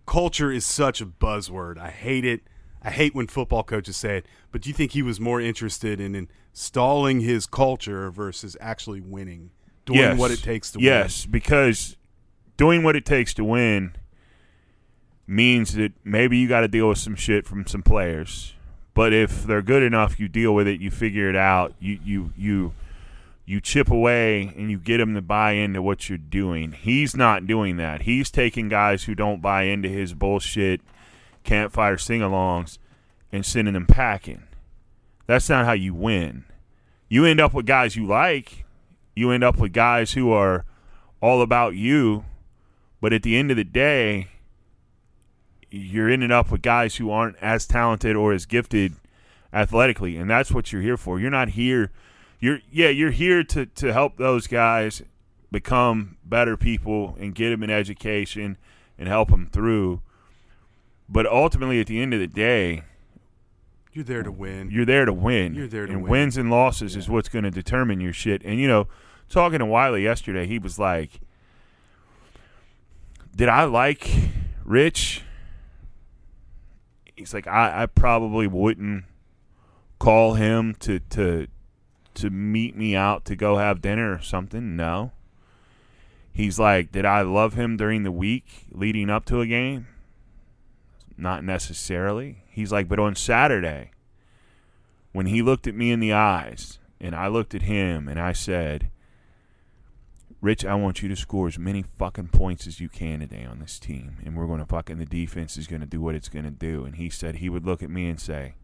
[0.06, 1.78] Culture is such a buzzword.
[1.78, 2.42] I hate it.
[2.82, 4.26] I hate when football coaches say it.
[4.52, 9.52] But do you think he was more interested in installing his culture versus actually winning,
[9.86, 10.18] doing Yes.
[10.18, 10.86] what it takes to win.
[10.86, 11.98] yes, because
[12.58, 13.94] doing what it takes to win
[15.28, 18.54] means that maybe you got to deal with some shit from some players.
[18.94, 20.80] But if they're good enough, you deal with it.
[20.80, 21.74] You figure it out.
[21.80, 22.74] You you you
[23.46, 26.72] you chip away and you get them to buy into what you're doing.
[26.74, 28.04] He's not doing that.
[28.04, 30.80] He's taking guys who don't buy into his bullshit
[31.44, 32.78] campfire sing-alongs
[33.34, 34.44] and sending them packing.
[35.26, 36.46] That's not how you win.
[37.10, 38.63] You end up with guys you like.
[39.16, 40.66] You end up with guys who are
[41.22, 42.26] all about you,
[43.02, 44.28] but at the end of the day,
[45.70, 48.94] you're ending up with guys who aren't as talented or as gifted
[49.52, 51.20] athletically, and that's what you're here for.
[51.20, 51.92] You're not here.
[52.40, 55.02] You're yeah, you're here to to help those guys
[55.52, 58.58] become better people and get them an education
[58.98, 60.02] and help them through.
[61.08, 62.84] But ultimately, at the end of the day,
[63.94, 64.72] You're there to win.
[64.72, 65.54] you're there to win.
[65.54, 66.12] You're there to and win.
[66.12, 68.42] wins and losses is what's going to determine your shit.
[68.44, 68.88] And you know,
[69.34, 71.20] talking to Wiley yesterday, he was like,
[73.36, 74.10] "Did I like
[74.64, 75.24] Rich?"
[77.16, 79.06] He's like, "I, I probably wouldn't
[80.00, 81.48] call him to to
[82.16, 84.76] to meet me out to go have dinner or something.
[84.76, 85.12] No."
[86.34, 89.86] He's like, did I love him during the week leading up to a game?
[91.16, 92.44] Not necessarily.
[92.50, 93.92] He's like, but on Saturday,
[95.12, 98.34] when he looked at me in the eyes and I looked at him and I
[98.34, 98.90] said,
[100.44, 103.60] Rich, I want you to score as many fucking points as you can today on
[103.60, 104.18] this team.
[104.26, 106.52] And we're going to fucking, the defense is going to do what it's going to
[106.52, 106.84] do.
[106.84, 108.56] And he said he would look at me and say,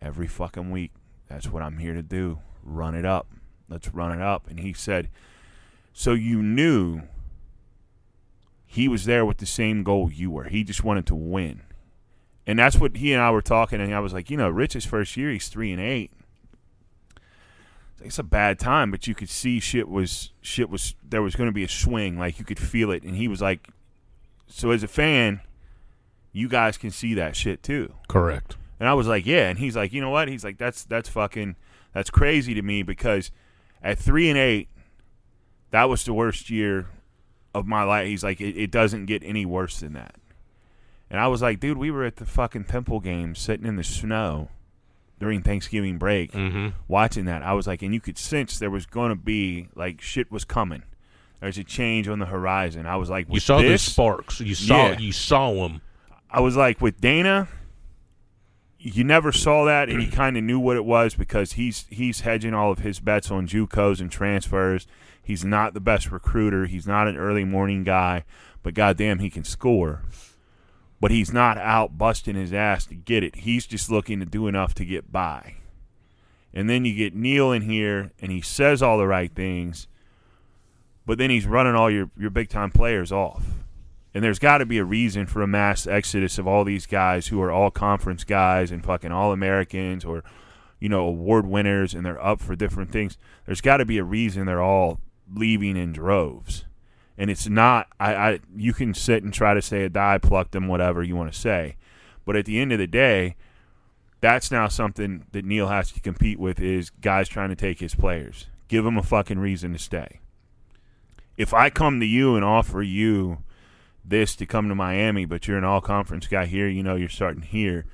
[0.00, 0.90] every fucking week,
[1.28, 2.40] that's what I'm here to do.
[2.64, 3.28] Run it up.
[3.68, 4.50] Let's run it up.
[4.50, 5.08] And he said,
[5.92, 7.02] so you knew
[8.66, 10.48] he was there with the same goal you were.
[10.48, 11.62] He just wanted to win.
[12.44, 13.80] And that's what he and I were talking.
[13.80, 16.10] And I was like, you know, Rich's first year, he's three and eight
[18.04, 21.48] it's a bad time, but you could see shit was shit was there was going
[21.48, 23.68] to be a swing, like you could feel it, and he was like,
[24.46, 25.40] so as a fan,
[26.32, 27.94] you guys can see that shit too.
[28.08, 28.56] Correct.
[28.80, 30.28] And I was like, yeah, and he's like, you know what?
[30.28, 31.56] He's like, that's that's fucking
[31.92, 33.30] that's crazy to me because
[33.82, 34.68] at three and eight,
[35.70, 36.88] that was the worst year
[37.54, 38.06] of my life.
[38.06, 40.16] He's like, it, it doesn't get any worse than that.
[41.10, 43.84] And I was like, dude, we were at the fucking Temple game, sitting in the
[43.84, 44.48] snow
[45.22, 46.68] during Thanksgiving break, mm-hmm.
[46.88, 50.00] watching that, I was like, and you could sense there was going to be like
[50.00, 50.82] shit was coming.
[51.40, 52.86] There's a change on the horizon.
[52.86, 54.40] I was like, you saw this, the sparks.
[54.40, 54.98] You saw yeah.
[54.98, 55.80] you saw them.
[56.30, 57.48] I was like, with Dana,
[58.78, 62.20] you never saw that, and you kind of knew what it was because he's he's
[62.20, 64.86] hedging all of his bets on JUCOs and transfers.
[65.22, 66.66] He's not the best recruiter.
[66.66, 68.24] He's not an early morning guy,
[68.62, 70.02] but goddamn, he can score
[71.02, 73.34] but he's not out busting his ass to get it.
[73.34, 75.56] He's just looking to do enough to get by.
[76.54, 79.88] And then you get Neal in here, and he says all the right things,
[81.04, 83.42] but then he's running all your, your big time players off.
[84.14, 87.26] And there's got to be a reason for a mass exodus of all these guys
[87.26, 90.22] who are all conference guys and fucking all Americans or,
[90.78, 93.18] you know, award winners and they're up for different things.
[93.44, 95.00] There's got to be a reason they're all
[95.34, 96.64] leaving in droves
[97.18, 100.68] and it's not I, I you can sit and try to say Addae plucked them
[100.68, 101.76] whatever you want to say.
[102.24, 103.36] But at the end of the day
[104.20, 107.94] that's now something that Neal has to compete with is guys trying to take his
[107.94, 108.46] players.
[108.68, 110.20] Give them a fucking reason to stay.
[111.36, 113.38] If i come to you and offer you
[114.04, 117.08] this to come to miami but you're an all conference guy here you know you're
[117.08, 117.84] starting here.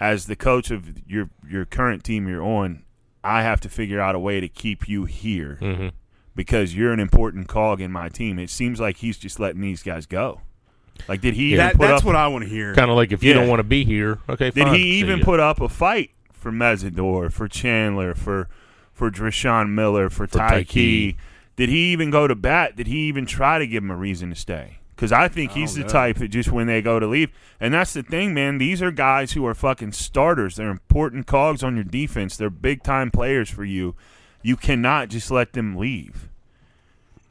[0.00, 2.84] As the coach of your your current team you're on
[3.24, 5.58] i have to figure out a way to keep you here.
[5.60, 5.88] Mm-hmm
[6.34, 8.38] because you're an important cog in my team.
[8.38, 10.40] It seems like he's just letting these guys go.
[11.08, 11.54] Like, did he?
[11.56, 12.74] That, even put that's up, what I want to hear.
[12.74, 13.40] Kind of like if you Yeah.
[13.40, 14.50] don't want to be here, okay.
[14.50, 15.24] Did fine, he even ya.
[15.24, 18.48] put up a fight for Mesidor, for Chandler, for
[18.92, 21.12] for Drashawn Miller, for, For Ty Ty Key?
[21.12, 21.16] Key.
[21.56, 22.76] Did he even go to bat?
[22.76, 24.78] Did he even try to give him a reason to stay?
[24.94, 25.88] Because I think I he's the know.
[25.88, 28.58] type that just when they go to leave, and that's the thing, man.
[28.58, 30.56] These are guys who are fucking starters.
[30.56, 32.36] They're important cogs on your defense.
[32.36, 33.96] They're big time players for you.
[34.42, 36.28] You cannot just let them leave.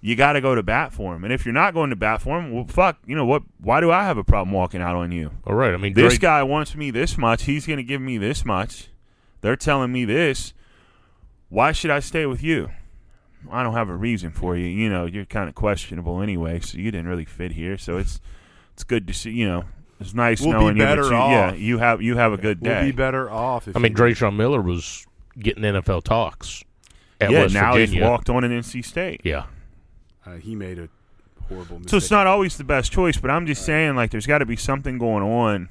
[0.03, 1.23] You got to go to bat for him.
[1.23, 2.97] And if you're not going to bat for him, well, fuck.
[3.05, 3.43] You know what?
[3.59, 5.31] Why do I have a problem walking out on you?
[5.45, 5.73] All right.
[5.73, 7.43] I mean, This Drake, guy wants me this much.
[7.43, 8.87] He's going to give me this much.
[9.41, 10.53] They're telling me this.
[11.49, 12.69] Why should I stay with you?
[13.51, 14.65] I don't have a reason for you.
[14.67, 17.77] You know, you're kind of questionable anyway, so you didn't really fit here.
[17.77, 18.19] So it's
[18.73, 19.31] it's good to see.
[19.31, 19.63] You know,
[19.99, 20.83] it's nice We'll be knowing you.
[20.83, 21.57] but better you- Yeah, off.
[21.59, 22.85] you have you have a good We'll day.
[22.85, 23.67] be better off.
[23.67, 25.05] If I mean, you- Drayshawn Miller was
[25.39, 26.63] getting NFL talks
[27.21, 28.01] at yeah, West now Virginia.
[28.01, 29.21] he's walked on an NC State.
[29.23, 29.45] Yeah.
[30.25, 30.89] uh, he made a
[31.47, 31.89] horrible mistake.
[31.91, 34.45] So it's not always the best choice, but I'm just saying, like, there's got to
[34.45, 35.69] be something going on.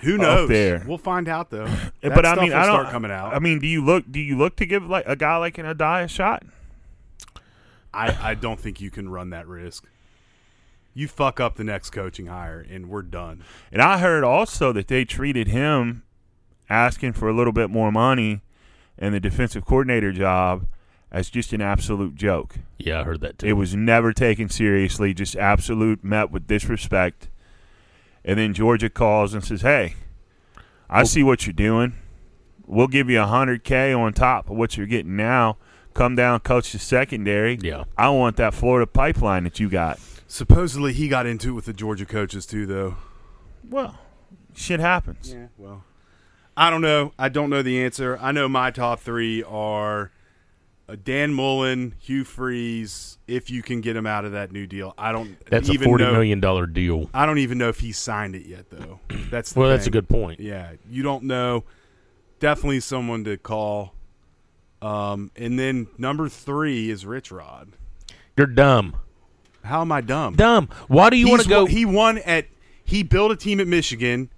[0.00, 0.48] Who up knows?
[0.50, 0.84] there.
[0.86, 1.66] We'll find out though.
[2.02, 2.74] That but I mean, will I don't.
[2.80, 3.34] start coming out.
[3.34, 4.04] I mean, do you look?
[4.10, 6.42] Do you look to give like a guy like an Addae a shot?
[7.94, 9.86] I, I don't think you can run that risk.
[10.92, 13.42] You fuck up the next coaching hire, and we're done.
[13.72, 16.02] And I heard also that they treated him
[16.68, 18.40] asking for a little bit more money
[18.98, 20.66] and the defensive coordinator job
[21.10, 22.56] as just an absolute joke.
[22.78, 23.46] Yeah, I heard that too.
[23.46, 27.28] It was never taken seriously, just absolute met with disrespect.
[28.24, 29.94] And then Georgia calls and says, "Hey,
[30.90, 31.94] I see what you're doing.
[32.66, 35.56] We'll give you a hundred k on top of what you're getting now.
[35.94, 37.58] Come down, coach the secondary.
[37.60, 37.84] Yeah.
[37.96, 39.98] I want that Florida pipeline that you got.
[40.28, 42.96] Supposedly he got into it with the Georgia coaches too, though.
[43.68, 43.98] Well,
[44.54, 45.32] shit happens.
[45.32, 45.84] Yeah, well,
[46.56, 47.12] I don't know.
[47.18, 48.18] I don't know the answer.
[48.20, 50.10] I know my top three are
[50.88, 53.18] uh, Dan Mullen, Hugh Freeze.
[53.26, 55.36] If you can get him out of that new deal, I don't.
[55.50, 57.10] That's a even forty know, million dollar deal.
[57.12, 59.00] I don't even know if he signed it yet, though.
[59.30, 60.40] That's the Well, that's a good point.
[60.40, 61.64] Yeah, you don't know.
[62.38, 63.94] Definitely someone to call.
[64.80, 67.72] Um, and then number three is Rich Rod.
[68.36, 68.96] You're dumb.
[69.64, 70.36] How am I dumb?
[70.36, 70.68] Dumb.
[70.86, 71.66] Why do you want to go?
[71.66, 72.46] He won at.
[72.84, 74.30] He built a team at Michigan.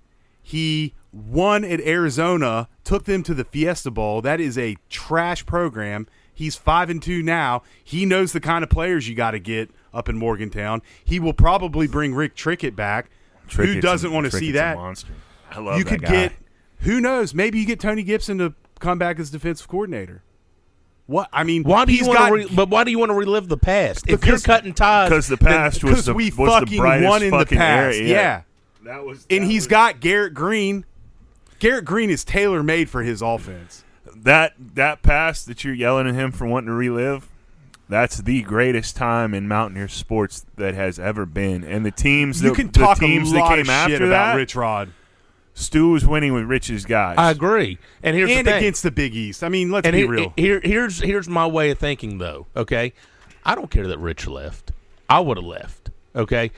[0.42, 2.68] He won at Arizona.
[2.84, 4.20] Took them to the Fiesta Bowl.
[4.22, 6.06] That is a trash program.
[6.32, 7.62] He's five and two now.
[7.82, 10.82] He knows the kind of players you got to get up in Morgantown.
[11.04, 13.10] He will probably bring Rick Trickett back.
[13.56, 14.76] who doesn't want to see Trickett's a that?
[14.76, 15.12] monster.
[15.50, 15.78] I love that.
[15.78, 16.10] you that could guy.
[16.10, 16.32] get
[16.80, 17.34] who knows?
[17.34, 20.22] Maybe you get Tony Gibson to come back as defensive coordinator.
[21.06, 22.34] What I mean, Why do you he's want got- to?
[22.34, 24.08] Re- but why do you want to relive the past?
[24.08, 26.78] If you're cutting ties, because the then- past was 'cause the, we was the fucking
[26.78, 27.90] brightest won in the fucking era.
[27.92, 28.00] past.
[28.02, 28.42] Yeah.
[28.84, 30.84] That was and that he's was- got Garrett Greene.
[31.58, 33.84] Garrett Greene is tailor made for his offense.
[34.14, 37.28] that that pass that you're yelling at him for wanting to relive.
[37.88, 42.50] That's the greatest time in Mountaineer sports that has ever been, and the teams You
[42.50, 44.36] that, can the talk teams a that lot came of after shit about that.
[44.36, 44.92] Rich Rod
[45.54, 47.16] Stu was winning with Rich's guys.
[47.18, 47.78] I agree.
[48.02, 48.58] And here's and the thing.
[48.58, 49.42] against the Big East.
[49.42, 50.32] I mean, let's and be here, real.
[50.36, 52.46] here, here's here's my way of thinking though.
[52.54, 52.92] Okay,
[53.44, 54.70] I don't care that Rich left.
[55.08, 55.90] I would have left.
[56.14, 56.50] Okay,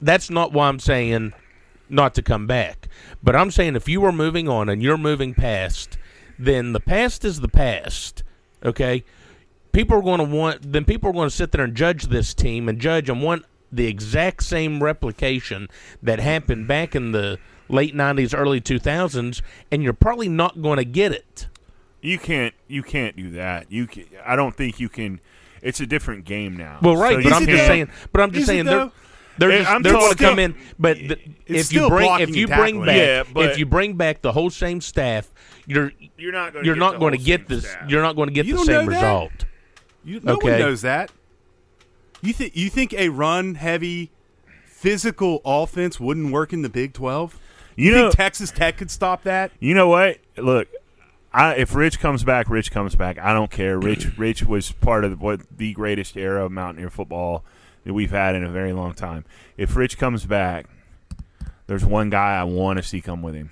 [0.00, 1.34] that's not why I'm saying
[1.88, 2.88] not to come back.
[3.22, 5.98] But I'm saying if you were moving on and you're moving past,
[6.38, 8.22] then the past is the past.
[8.64, 9.04] Okay,
[9.72, 10.72] people are going to want.
[10.72, 13.44] Then people are going to sit there and judge this team and judge and want
[13.70, 15.68] the exact same replication
[16.02, 20.84] that happened back in the late '90s, early 2000s, and you're probably not going to
[20.84, 21.48] get it.
[22.00, 23.70] You can't you can't do that.
[23.70, 25.20] You can, I don't think you can.
[25.60, 26.78] It's a different game now.
[26.80, 27.90] Well, right, So but I'm just saying.
[28.12, 28.92] But I'm just Is saying they're though?
[29.38, 30.54] They're Eh, just, I'm they're going to come in.
[30.78, 32.86] But the, if you bring if you bring tackling.
[32.86, 35.30] back Yeah, but- if you bring back the whole same staff,
[35.66, 36.64] you're You're not going.
[36.64, 37.68] you're not going to get this.
[37.70, 37.88] staff.
[37.90, 39.32] You're not going to get You the same result.
[40.04, 40.50] You, no Okay.
[40.52, 41.10] one knows that.
[42.22, 44.10] You think you think a run heavy,
[44.64, 47.38] physical offense wouldn't work in the Big Twelve?
[47.76, 49.52] You think know- Texas Tech could stop that?
[49.60, 50.18] You know what?
[50.36, 50.68] Look,
[51.32, 53.18] I, if Rich comes back, Rich comes back.
[53.18, 53.78] I don't care.
[53.78, 57.44] Rich, Rich was part of what the greatest era of Mountaineer football
[57.84, 59.24] that we've had in a very long time.
[59.56, 60.66] If Rich comes back,
[61.66, 63.50] there's one guy I want to see come with him.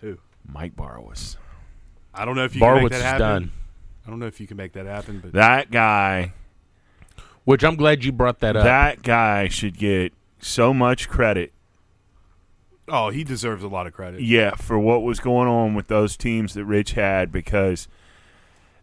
[0.00, 0.18] Who?
[0.50, 1.36] Mike Barwis.
[2.14, 3.20] I don't know if you can make Barwis that is happen.
[3.20, 3.52] done.
[4.06, 6.32] I don't know if you can make that happen, but That guy.
[7.44, 8.64] Which I'm glad you brought that up.
[8.64, 11.52] That guy should get so much credit.
[12.88, 14.20] oh, he deserves a lot of credit.
[14.22, 17.88] Yeah, for what was going on with those teams that Rich had because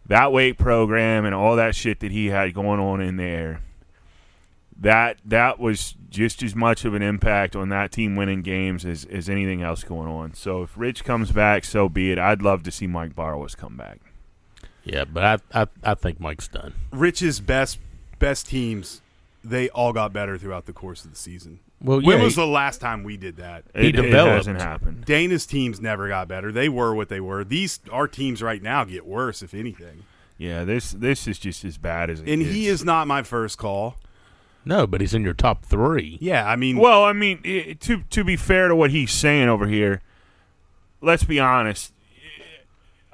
[0.06, 3.60] that weight program and all that shit that he had going on in there.
[4.80, 9.04] That that was just as much of an impact on that team winning games as,
[9.06, 10.34] as anything else going on.
[10.34, 12.18] So if Rich comes back, so be it.
[12.18, 13.98] I'd love to see Mike Barwis come back.
[14.84, 16.74] yeah, but I, I I think Mike's done.
[16.92, 17.78] Rich's best
[18.20, 19.00] best teams,
[19.44, 21.58] they all got better throughout the course of the season.
[21.82, 23.64] Well, when yeah, was he- the last time we did that?
[23.74, 25.04] He It, It hasn't happened.
[25.04, 26.50] Dana's teams never got better.
[26.52, 27.42] They were what they were.
[27.44, 30.04] These our teams right now get worse, if anything.
[30.38, 32.54] Yeah, this this is just as bad as it And gets.
[32.54, 33.96] he is not my first call.
[34.64, 36.18] No, but he's in your top three.
[36.20, 39.48] Yeah, I mean, Well, I mean, i to to be fair to what he's saying
[39.48, 40.02] over here,
[41.00, 41.92] let's be honest.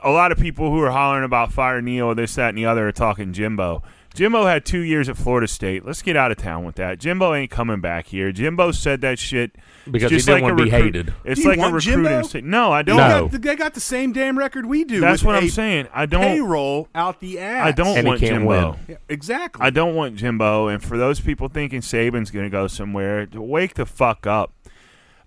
[0.03, 2.89] A lot of people who are hollering about fire Neal, this, that, and the other
[2.89, 3.83] are talking Jimbo.
[4.15, 5.85] Jimbo had two years at Florida State.
[5.85, 6.99] Let's get out of town with that.
[7.01, 8.31] Jimbo ain't coming back here.
[8.31, 9.57] Jimbo said that shit
[9.91, 11.15] Because he just didn't like wanna be recruit- hated.
[11.25, 12.23] It's Do like a want recruiting.
[12.31, 12.49] Jimbo?
[12.49, 12.97] No, I don't.
[12.97, 13.29] they, No.
[13.29, 15.01] got, they got the same damn record we do.
[15.01, 15.89] That's what I'm saying.
[15.93, 16.23] I don't.
[16.23, 17.67] Payroll out the ass.
[17.67, 18.77] I don't And want can't Jimbo.
[18.89, 19.67] Yeah, exactly.
[19.67, 20.69] I don't want Jimbo.
[20.69, 24.53] And for those people thinking Saban's going to go somewhere, wake the fuck up.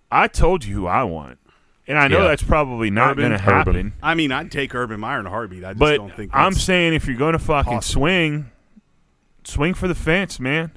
[0.09, 1.37] I told you who I want,
[1.85, 2.27] and I know Yeah.
[2.29, 3.23] that's probably not Urban.
[3.27, 3.75] going to happen.
[3.75, 3.93] Urban.
[4.01, 5.65] I mean, I'd take Urban Meyer in a heartbeat.
[5.65, 6.31] I just But don't think.
[6.33, 8.01] I'm saying if you're going to fucking possible.
[8.01, 8.45] swing,
[9.47, 10.71] swing for the fence, man.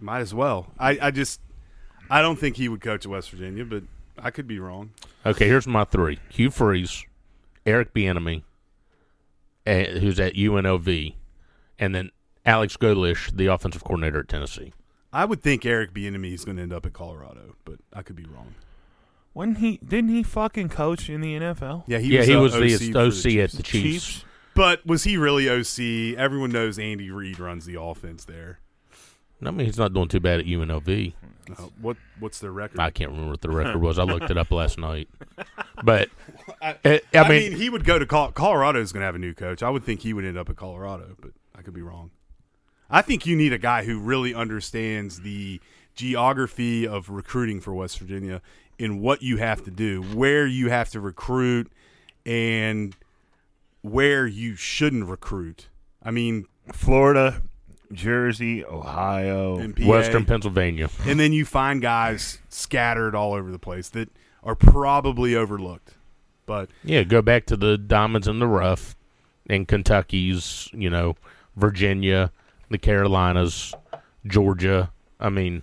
[0.00, 0.68] might as well.
[0.78, 1.40] I, I just,
[2.10, 3.82] I don't think he would coach at West Virginia, but
[4.18, 4.90] I could be wrong.
[5.24, 7.04] Okay, here's my three: Hugh Freeze,
[7.64, 8.42] Eric Bieniemy,
[9.66, 11.14] eh, who's at UNLV,
[11.78, 12.10] and then
[12.44, 14.72] Alex Golesh, the offensive coordinator at Tennessee.
[15.12, 18.16] I would think Eric Bieniemy is going to end up at Colorado, but I could
[18.16, 18.54] be wrong.
[19.32, 21.84] When he didn't he fucking coach in the NFL?
[21.86, 23.54] Yeah, he yeah, was, he was OC the for OC, at Chiefs.
[23.54, 24.24] the Chiefs.
[24.56, 26.18] But was he really OC?
[26.18, 28.58] Everyone knows Andy Reid runs the offense there.
[29.44, 31.12] I mean, he's not doing too bad at UNLV.
[31.50, 32.80] Uh, what What's their record?
[32.80, 33.98] I can't remember what the record was.
[33.98, 35.08] I looked it up last night.
[35.84, 36.08] But
[36.62, 38.80] I, eh, I, I mean, mean, he would go to Col- Colorado.
[38.80, 39.62] Is going to have a new coach.
[39.62, 42.10] I would think he would end up at Colorado, but I could be wrong.
[42.88, 45.60] I think you need a guy who really understands the
[45.94, 48.40] geography of recruiting for West Virginia
[48.78, 51.70] and what you have to do, where you have to recruit,
[52.24, 52.94] and
[53.90, 55.68] where you shouldn't recruit.
[56.02, 57.42] I mean, Florida,
[57.92, 59.58] Jersey, Ohio.
[59.58, 60.90] and Western Pennsylvania.
[61.04, 64.10] and then you find guys scattered all over the place that
[64.42, 65.94] are probably overlooked.
[66.46, 68.96] But Yeah, go back to the diamonds in the rough
[69.46, 71.16] in Kentucky's, you know,
[71.56, 72.32] Virginia,
[72.68, 73.74] the Carolinas,
[74.26, 74.90] Georgia.
[75.18, 75.62] I mean,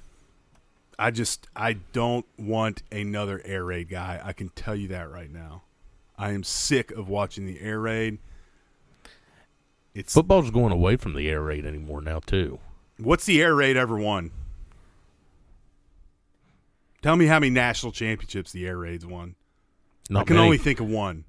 [0.97, 4.21] I just I don't want another air raid guy.
[4.23, 5.63] I can tell you that right now.
[6.23, 8.13] I am sick of watching the air raid.
[9.03, 9.09] A a
[9.99, 12.59] It's Football's going away from the air raid anymore now too.
[12.97, 14.31] what's the air raid ever won?
[17.01, 19.35] Tell me how many national championships the air raids won.
[20.09, 20.45] Not I can many.
[20.45, 21.25] only think of one.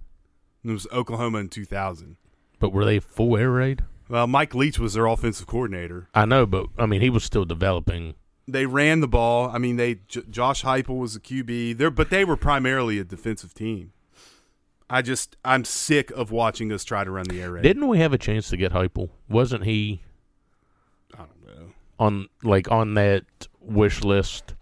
[0.65, 2.17] It was Oklahoma in 2000.
[2.61, 3.83] But were they full air raid?
[4.09, 6.09] Well, Mike Leach was their offensive coordinator.
[6.15, 8.15] I know, but I mean, he was still developing.
[8.47, 9.49] They ran the ball.
[9.51, 11.79] I mean, they J- Josh Heupel was the QB.
[11.79, 13.93] There, but they were primarily a defensive team.
[14.91, 17.63] I just I'm sick of watching us try to run the air raid.
[17.63, 19.11] Didn't we have a chance to get Heupel?
[19.29, 20.03] Wasn't he
[21.15, 21.67] I don't know.
[21.99, 23.25] on like on that
[23.61, 24.55] wish list?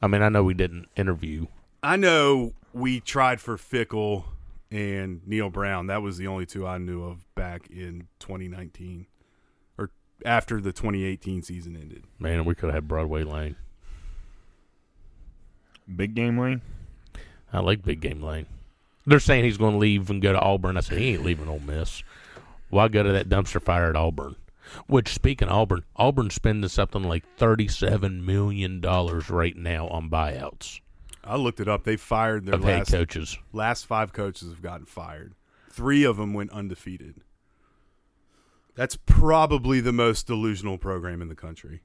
[0.00, 1.46] I mean, I know we didn't interview.
[1.82, 4.24] I know we tried for Fickell
[4.70, 5.86] and Neal Brown.
[5.86, 9.06] That was the only two I knew of back in 2019
[9.78, 9.90] or
[10.24, 12.04] after the 2018 season ended.
[12.18, 13.56] Man, we could have had Broadway Lane.
[15.94, 16.62] Big game lane.
[17.52, 18.46] I like Big Game Lane.
[19.06, 20.76] They're saying he's going to leave and go to Auburn.
[20.76, 22.02] I said he ain't leaving Ole Miss.
[22.70, 24.36] Why go to that dumpster fire at Auburn?
[24.86, 30.80] Which, speaking of Auburn, Auburn's spending something like thirty-seven million dollars right now on buyouts
[31.24, 31.84] I looked it up.
[31.84, 33.38] They fired their of last coaches.
[33.52, 35.34] last five coaches have gotten fired.
[35.70, 37.22] Three of them went undefeated.
[38.74, 41.82] That's probably the most delusional program in the country.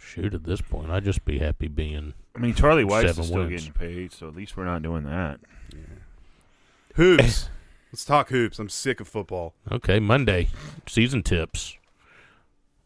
[0.00, 2.14] Shoot, at this point, I'd just be happy being.
[2.34, 3.50] I mean, Charlie Weis Seven is still wins.
[3.50, 5.40] getting paid, so at least we're not doing that.
[6.94, 7.48] Hoops.
[7.92, 8.58] Let's talk hoops.
[8.58, 9.54] I'm sick of football.
[9.70, 10.48] Okay, Monday,
[10.86, 11.76] season tips.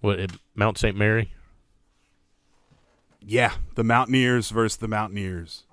[0.00, 0.96] What at Mount St.
[0.96, 1.32] Mary?
[3.20, 5.64] Yeah, the Mountaineers versus the Mountaineers.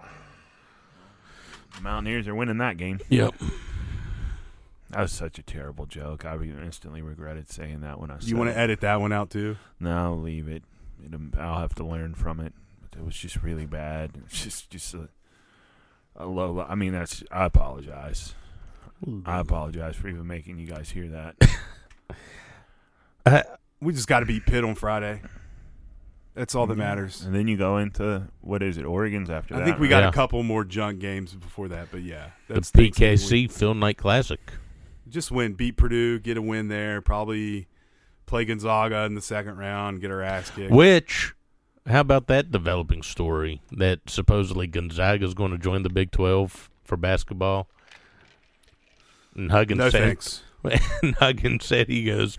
[1.75, 2.99] The Mountaineers are winning that game.
[3.09, 3.35] Yep.
[4.91, 6.25] That was such a terrible joke.
[6.25, 9.29] I instantly regretted saying that when I said You want to edit that one out
[9.29, 9.55] too?
[9.79, 10.63] No, leave it.
[11.05, 12.53] It'll- um, I'll have to learn from it.
[12.81, 14.11] But it was just really bad.
[14.25, 15.09] It's just just a,
[16.15, 16.65] a low.
[16.67, 17.23] I mean, that's.
[17.31, 18.35] I apologize.
[19.25, 21.35] I apologize for even making you guys hear that.
[23.23, 23.43] Uh,
[23.79, 25.21] we just got to beat Pitt on Friday.
[26.33, 26.79] That's all that mm-hmm.
[26.79, 27.21] matters.
[27.21, 28.85] and then you go into what is it?
[28.85, 29.61] Oregon's after that.
[29.61, 29.89] I think we right?
[29.91, 30.09] got Yeah.
[30.09, 33.51] a couple more junk games before that, but yeah, The that's Thanksgiving PKC week.
[33.51, 34.39] Phil Knight Classic.
[35.09, 37.01] Just win, beat Purdue, get a win there.
[37.01, 37.67] Probably
[38.32, 40.71] play Gonzaga in the second round, get our ass kicked.
[40.71, 41.34] Which,
[41.86, 46.69] how about that developing story that supposedly Gonzaga is going to join the Big 12
[46.84, 47.67] for basketball?
[49.36, 50.43] And Huggins no said, thanks.
[51.03, 52.38] and Huggins said he goes,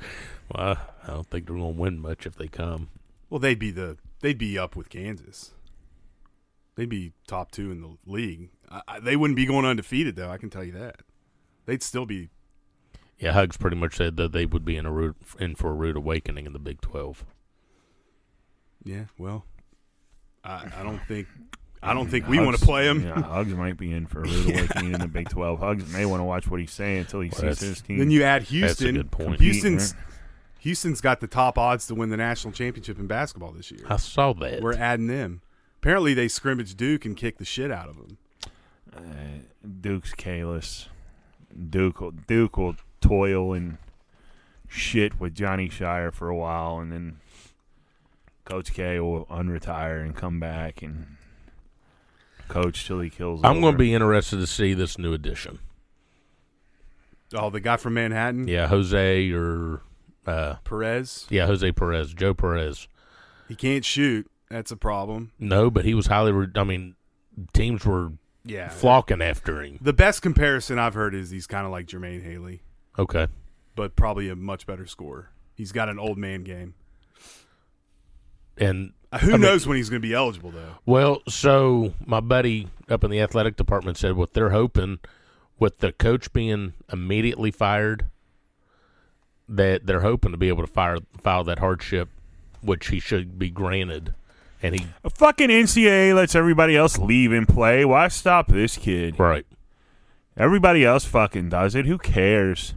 [0.52, 2.88] well, I don't think they're going to win much if they come.
[3.28, 5.52] Well, they'd be the they'd be up with Kansas.
[6.74, 8.48] They'd be top two in the league.
[8.70, 10.30] I, I, they wouldn't be going undefeated though.
[10.30, 11.00] I can tell you that.
[11.66, 12.30] They'd still be.
[13.22, 15.74] Yeah, Hugs pretty much said that they would be in a rude, in for a
[15.74, 17.24] rude awakening in the Big 12.
[18.84, 19.04] Yeah.
[19.16, 19.44] Well,
[20.44, 21.28] I, I don't think
[21.84, 23.04] I don't think Hugs- we want to play them.
[23.04, 25.60] Yeah, Hugs might be in for a rude awakening in the Big Twelve.
[25.60, 27.98] Hugs may want to watch what he's saying until he Well, sees his team.
[27.98, 28.94] Then you add That's a Houston.
[28.96, 29.40] good point.
[29.40, 29.94] Houston's
[30.60, 33.84] Houston's got the top odds to win the national championship in basketball this year.
[33.88, 34.62] I saw that.
[34.62, 35.42] We're adding them.
[35.78, 38.18] Apparently, they scrimmage Duke and kick the shit out of them.
[38.96, 40.88] Uh, Duke's careless.
[41.70, 43.76] Duke will, Duke will toil and
[44.68, 47.16] shit with Johnny Scheyer for a while, and then
[48.44, 51.16] Coach K will unretire and come back and
[52.48, 53.40] coach till he kills.
[53.44, 55.58] I'm going to be interested to see this new addition.
[57.34, 59.80] Oh, the guy from Manhattan, Yeah, Jose or
[60.26, 61.26] uh, Perez.
[61.30, 62.88] yeah, Jose Perez, Joe Perez.
[63.48, 64.30] He can't shoot.
[64.50, 65.32] That's a problem.
[65.38, 66.30] No, but he was highly.
[66.32, 66.94] Re- I mean,
[67.54, 68.12] teams were
[68.44, 68.68] Yeah.
[68.68, 69.78] flocking after him.
[69.80, 72.60] The best comparison I've heard is he's kind of like Jermaine Haley,
[72.98, 73.26] Okay,
[73.74, 75.30] but probably a much better scorer.
[75.54, 76.74] He's got an old man game.
[78.58, 80.76] and Uh, Who I mean- knows when he's going to be eligible though?
[80.86, 84.98] well, so my buddy up in the athletic department said what they're hoping
[85.58, 88.06] with the coach being immediately fired,
[89.48, 92.08] that they're hoping to be able to fire file that hardship,
[92.62, 94.14] which he should be granted,
[94.62, 97.84] and he A fucking NCAA lets everybody else leave and play.
[97.84, 99.18] Why stop this kid?
[99.18, 99.46] right.
[100.36, 101.84] Everybody else fucking does it.
[101.84, 102.72] Who cares?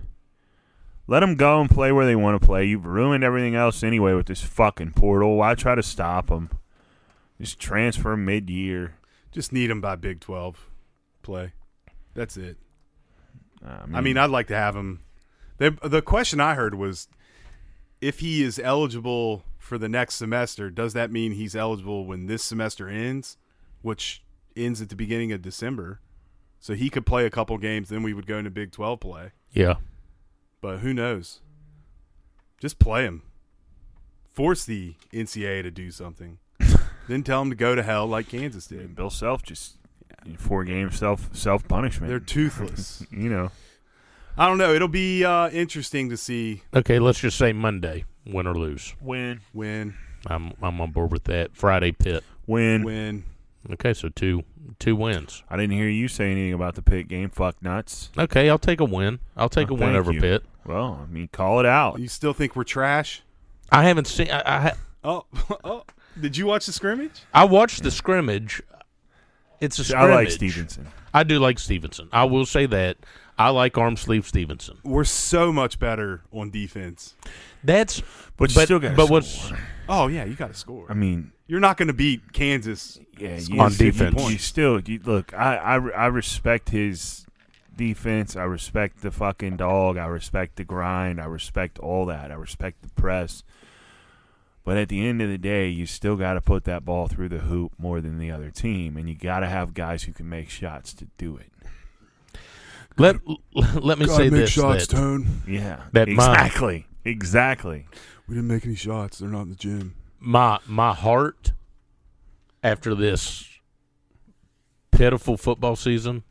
[1.07, 2.65] Let them go and play where they want to play.
[2.65, 5.37] You've ruined everything else anyway with this fucking portal.
[5.37, 6.49] Why try to stop them?
[7.39, 8.95] Just transfer mid-year.
[9.31, 10.69] Just need them by Big Twelve
[11.21, 11.51] play.
[12.13, 12.57] That's it.
[13.65, 15.01] Uh, I mean, I'd like to have him.
[15.57, 17.07] The the question I heard was,
[17.99, 22.43] if he is eligible for the next semester, does that mean he's eligible when this
[22.43, 23.37] semester ends,
[23.81, 24.23] which
[24.55, 25.99] ends at the beginning of December?
[26.59, 29.31] So he could play a couple games, then we would go into Big Twelve play.
[29.51, 29.75] Yeah,
[30.65, 31.41] But who knows?
[32.59, 33.21] Just play him.
[34.33, 36.39] Force the NCAA to do something.
[37.07, 38.95] then tell them to go to hell like Kansas did.
[38.95, 39.77] Bill Self just
[40.39, 42.09] four game self self punishment.
[42.09, 43.05] They're toothless.
[43.11, 43.51] you know.
[44.39, 44.73] I don't know.
[44.73, 48.95] It'll be uh, interesting to see Okay, let's just say Monday, win or lose.
[48.99, 49.41] Win.
[49.53, 49.93] Win.
[50.25, 51.55] I'm I'm on board with that.
[51.55, 52.23] Friday pit.
[52.47, 52.81] Win.
[52.83, 53.23] Win.
[53.73, 54.43] Okay, so two
[54.79, 55.43] two wins.
[55.47, 57.29] I didn't hear you say anything about the pit game.
[57.29, 58.09] Fuck nuts.
[58.17, 59.19] Okay, I'll take a win.
[59.37, 60.21] I'll take Oh, a win over you.
[60.21, 60.43] Pitt.
[60.65, 61.99] Well, I mean, call it out.
[61.99, 63.21] you still think we're trash.
[63.71, 64.29] I haven't seen.
[64.31, 65.25] I, I ha- Oh,
[65.63, 65.83] oh!
[66.19, 67.11] Did you watch the scrimmage?
[67.33, 68.61] I watched the scrimmage.
[69.61, 70.09] It's a scrimmage.
[70.09, 70.87] I like Stevenson.
[71.13, 72.09] I do like Stevenson.
[72.11, 72.97] I will say that
[73.37, 74.77] I like arm sleeve Stevenson.
[74.83, 77.15] We're so much better on defense.
[77.63, 78.01] That's
[78.37, 79.51] But you but still gotta but what's.
[79.87, 80.87] Oh yeah, you got to score.
[80.89, 82.99] I mean, You're not going to beat Kansas.
[83.17, 84.15] yeah, you, On defense.
[84.15, 84.43] You points.
[84.43, 85.33] still you, look.
[85.33, 87.25] I, I I respect his
[87.77, 88.35] defense.
[88.35, 89.97] I respect the fucking dog.
[89.97, 91.19] I respect the grind.
[91.19, 92.31] I respect all that.
[92.31, 93.43] I respect the press.
[94.63, 97.29] But at the end of the day, you still got to put that ball through
[97.29, 100.27] the hoop more than the other team, and you got to have guys who can
[100.27, 101.51] make shots to do it.
[102.97, 103.17] let
[103.75, 105.41] let me say this that, Tone.
[105.47, 107.87] Yeah, That my- exactly, exactly.
[108.27, 109.19] We didn't make any shots.
[109.19, 109.93] They're not in the gym.
[110.19, 111.51] my my heart
[112.63, 113.47] after this
[114.91, 116.23] pitiful football season,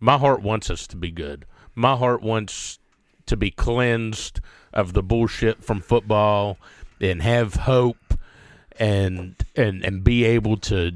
[0.00, 1.44] my heart wants us to be good.
[1.74, 2.78] My heart wants
[3.26, 4.40] to be cleansed
[4.72, 6.58] of the bullshit from football
[7.00, 7.96] and have hope
[8.78, 10.92] and and and be able to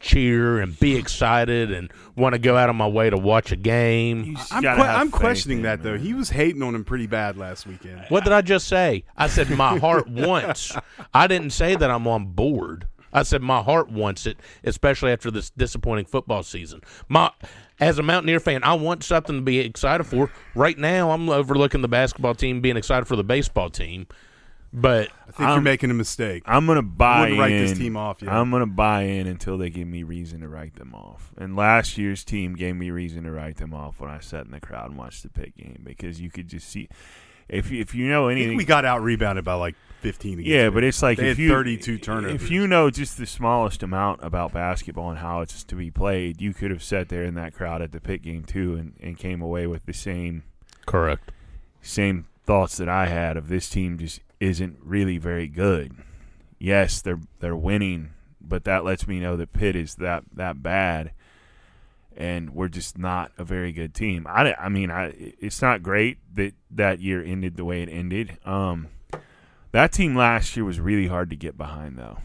[0.00, 3.56] cheer and be excited and want to go out of my way to watch a
[3.56, 4.36] game.
[4.50, 5.98] I'm, que- I'm questioning that him, though.
[5.98, 8.06] He was hating on him pretty bad last weekend.
[8.08, 9.04] What did I just say?
[9.16, 10.74] I said my heart wants.
[11.12, 12.86] I didn't say that I'm on board.
[13.12, 16.80] I said my heart wants it, especially after this disappointing football season.
[17.08, 17.30] My
[17.78, 20.30] as a Mountaineer fan, I want something to be excited for.
[20.54, 24.06] Right now, I'm overlooking the basketball team, being excited for the baseball team.
[24.72, 26.44] But I think you're making a mistake.
[26.46, 27.66] I'm gonna buy wouldn't write in.
[27.66, 28.30] this team off yet.
[28.30, 31.32] I'm gonna buy in until they give me reason to write them off.
[31.36, 34.52] And last year's team gave me reason to write them off when I sat in
[34.52, 36.88] the crowd and watched the pit game because you could just see
[37.52, 38.50] if you- if you know I anything.
[38.50, 40.34] think we got out rebounded by like 15.
[40.38, 40.74] Against yeah, Pitt.
[40.74, 42.42] but it's like they if had you 32 turnovers.
[42.42, 46.40] If you know just the smallest amount about basketball and how it's to be played,
[46.40, 49.18] you could have sat there in that crowd at the pit game too and, and
[49.18, 50.44] came away with the same
[50.86, 51.32] correct.
[51.82, 55.92] same thoughts that I had of this team just isn't really very good.
[56.58, 61.12] Yes, they're they're winning, but that lets me know that Pitt is that that bad,
[62.16, 64.26] and we're just not a very good team.
[64.28, 68.38] I, I mean, I it's not great that that year ended the way it ended.
[68.44, 68.88] Um,
[69.72, 72.18] that team last year was really hard to get behind, though.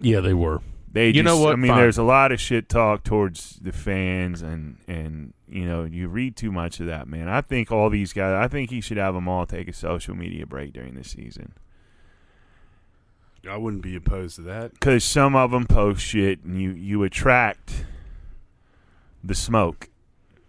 [0.00, 0.60] Yeah, they were.
[0.92, 1.52] They You just, know what?
[1.52, 1.78] I mean, Fine.
[1.78, 6.36] there's a lot of shit talk towards the fans, and and you know, you read
[6.36, 7.28] too much of that, man.
[7.28, 8.32] I think all these guys.
[8.34, 11.52] I think he should have them all take a social media break during the season
[13.48, 14.72] I wouldn't be opposed to that.
[14.74, 17.84] because some of them post shit, and you you attract
[19.22, 19.88] the smoke.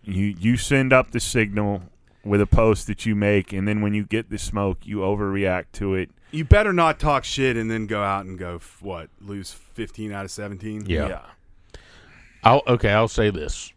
[0.03, 1.83] You you send up the signal
[2.23, 5.65] with a post that you make, and then when you get the smoke, you overreact
[5.73, 6.09] to it.
[6.31, 10.11] You better not talk shit and then go out and go f- what lose 15
[10.13, 10.85] out of 17.
[10.85, 11.21] Yeah.
[12.43, 12.91] I'll okay.
[12.91, 13.71] I'll say this: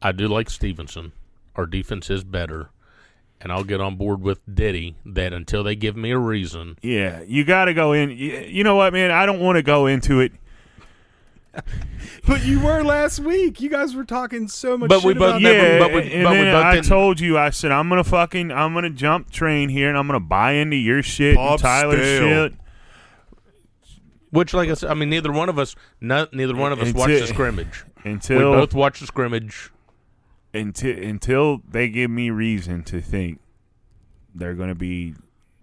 [0.00, 1.12] I do like Stevenson.
[1.54, 2.70] Our defense is better,
[3.40, 6.78] and I'll get on board with Diddy that until they give me a reason.
[6.82, 8.10] Yeah, you got to go in.
[8.10, 9.10] You, you know what, man?
[9.12, 10.32] I don't want to go into it.
[12.26, 13.60] But you were last week.
[13.60, 15.72] You guys were talking so much But shit we both about never- that.
[15.72, 18.04] yeah, but we- and but we both I didn't- told you, I said I'm gonna
[18.04, 21.60] fucking, I'm gonna jump train here, and I'm gonna buy into your shit Bob and
[21.62, 22.48] Tyler's Stale.
[22.48, 22.54] shit.
[24.30, 26.92] Which, like I said, I mean, neither one of us, no, neither one of us
[26.94, 27.84] watched the scrimmage.
[28.04, 29.70] Until we both watched the scrimmage.
[30.54, 33.40] until until they give me reason to think
[34.34, 35.14] they're gonna be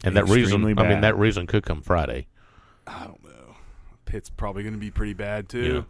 [0.03, 2.27] And that reason, extremely I mean, that reason could come Friday.
[2.85, 3.18] I don't know.
[4.09, 5.85] Pitt's probably going to be pretty bad too.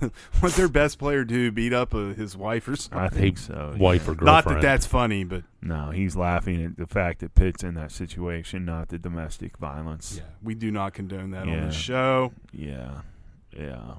[0.40, 1.52] what their best player do?
[1.52, 2.98] Beat up uh, his wife or something?
[2.98, 3.74] I think so.
[3.78, 4.12] Wife yeah.
[4.12, 4.24] or girlfriend.
[4.24, 7.92] Not that that's funny, but No, he's laughing at the fact that Pitt's in that
[7.92, 10.16] situation, not the domestic violence.
[10.16, 12.32] yeah, we do not condone that on the show.
[12.54, 13.02] Yeah,
[13.54, 13.96] yeah.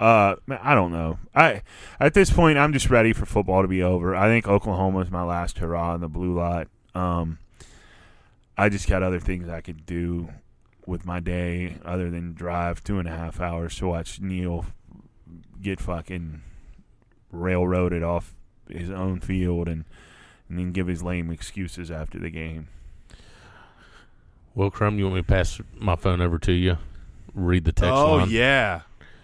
[0.00, 1.20] Uh, I don't know.
[1.32, 1.62] I
[2.00, 4.16] at this point, I'm just ready for football to be over.
[4.16, 6.66] I think Oklahoma is my last hurrah in the blue lot.
[6.96, 7.38] Um,
[8.58, 10.30] I just got other things I could do
[10.86, 14.66] with my day other than drive two and a half hours to watch Neal
[15.62, 16.42] get fucking
[17.30, 18.32] railroaded off
[18.68, 19.84] his own field and
[20.48, 22.68] and then give his lame excuses after the game.
[24.54, 26.76] Well, Crum, you want me to pass my phone over to you?
[27.34, 28.28] Read the text oh line.
[28.30, 28.80] yeah,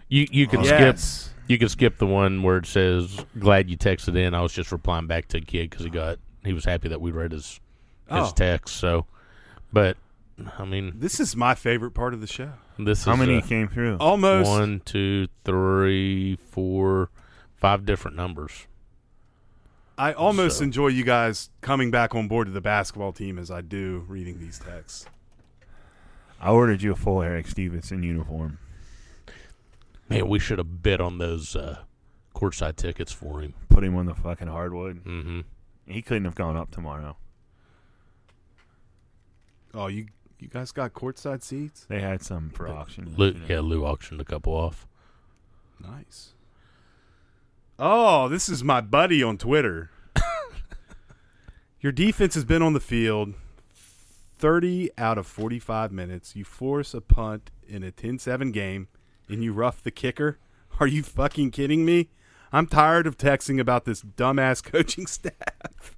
[0.09, 1.03] You you can oh, yes.
[1.03, 1.33] skip.
[1.49, 4.71] You can skip the one where it says "Glad you texted in." I was just
[4.71, 7.45] replying back to a kid because he got he was happy that we read his
[8.09, 8.33] his Oh.
[8.35, 8.77] text.
[8.77, 9.07] So,
[9.73, 9.97] but
[10.59, 12.53] I mean, This is my favorite part of the show.
[12.79, 13.97] this How is many uh, came through?
[13.99, 14.49] Almost.
[14.51, 17.11] one, two, three, four,
[17.55, 18.67] five different numbers.
[19.99, 23.51] I almost So- enjoy you guys coming back on board to the basketball team as
[23.51, 25.07] I do reading these texts.
[26.39, 28.59] I ordered you a full Erik Stevenson uniform.
[30.11, 31.79] Man, we should have bid on those uh,
[32.35, 33.55] courtside tickets for him.
[33.71, 35.03] Put him on the fucking hardwood.
[35.05, 35.41] Mm-hmm.
[35.87, 37.17] He couldn't have gone up tomorrow.
[39.73, 40.07] Oh, you
[40.39, 41.87] you guys got courtside seats?
[41.89, 43.15] They had some for auction.
[43.17, 44.87] Lou, yeah, Lou auctioned a couple off.
[45.81, 46.33] Nice.
[47.79, 49.91] Oh, this is my buddy on Twitter.
[51.81, 53.35] Your defense has been on the field
[54.39, 56.35] 30 out of 45 minutes.
[56.35, 58.89] You force a punt in a 10-7 game
[59.29, 60.39] and you rough the kicker?
[60.81, 62.11] Are you fucking kidding me?
[62.53, 65.97] I'm tired of texting about this dumbass coaching staff.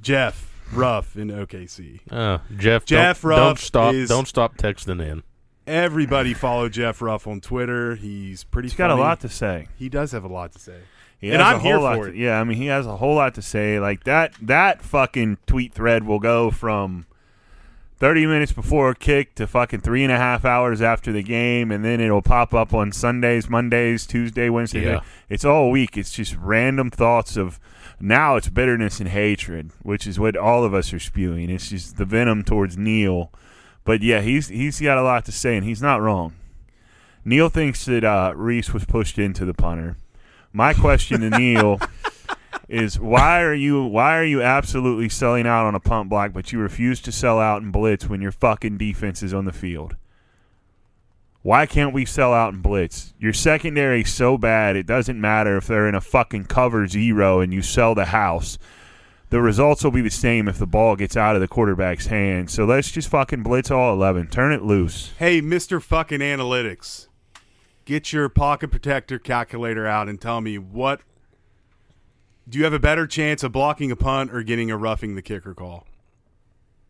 [0.00, 2.00] Jeff Ruff in OKC.
[2.10, 5.22] Uh, Jeff, Jeff don't, Ruff don't stop, is- don't stop texting in.
[5.66, 7.94] Everybody follow Jeff Ruff on Twitter.
[7.94, 9.68] He's pretty He's got a lot to say.
[9.76, 10.78] He does have a lot to say.
[11.20, 12.16] He and I'm here whole lot for to- it.
[12.16, 13.78] Yeah, I mean, he has a whole lot to say.
[13.78, 17.06] Like that, that fucking tweet thread will go from
[17.98, 21.84] thirty minutes before kick to fucking three and a half hours after the game, and
[21.84, 24.84] then it'll pop up on Sundays, Mondays, Tuesday, Wednesday.
[24.86, 25.00] Yeah.
[25.28, 25.96] It's all week.
[25.98, 27.60] It's just random thoughts of.
[28.00, 31.50] Now it's bitterness and hatred, which is what all of us are spewing.
[31.50, 33.30] It's just the venom towards Neal.
[33.84, 36.34] But yeah, he's he's got a lot to say, and he's not wrong.
[37.24, 39.96] Neal thinks that uh, Reese was pushed into the punter.
[40.52, 41.78] My question to Neal
[42.68, 46.52] is why are you why are you absolutely selling out on a punt block, but
[46.52, 49.96] you refuse to sell out in blitz when your fucking defense is on the field?
[51.42, 53.14] Why can't we sell out in blitz?
[53.18, 57.40] Your secondary is so bad it doesn't matter if they're in a fucking cover zero
[57.40, 58.58] and you sell the house.
[59.30, 62.52] The results will be the same if the ball gets out of the quarterback's hands.
[62.52, 64.26] So let's just fucking blitz all eleven.
[64.26, 65.12] Turn it loose.
[65.18, 65.80] Hey, Mr.
[65.80, 67.06] fucking analytics,
[67.84, 71.00] get your pocket protector calculator out and tell me what
[72.48, 75.22] do you have a better chance of blocking a punt or getting a roughing the
[75.22, 75.86] kicker call?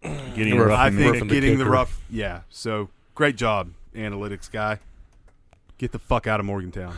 [0.03, 2.01] Getting Rough- rough I think roughing the getting the rough.
[2.09, 2.40] Yeah.
[2.48, 4.78] So great job, analytics guy.
[5.78, 6.97] Get the fuck out of Morgantown.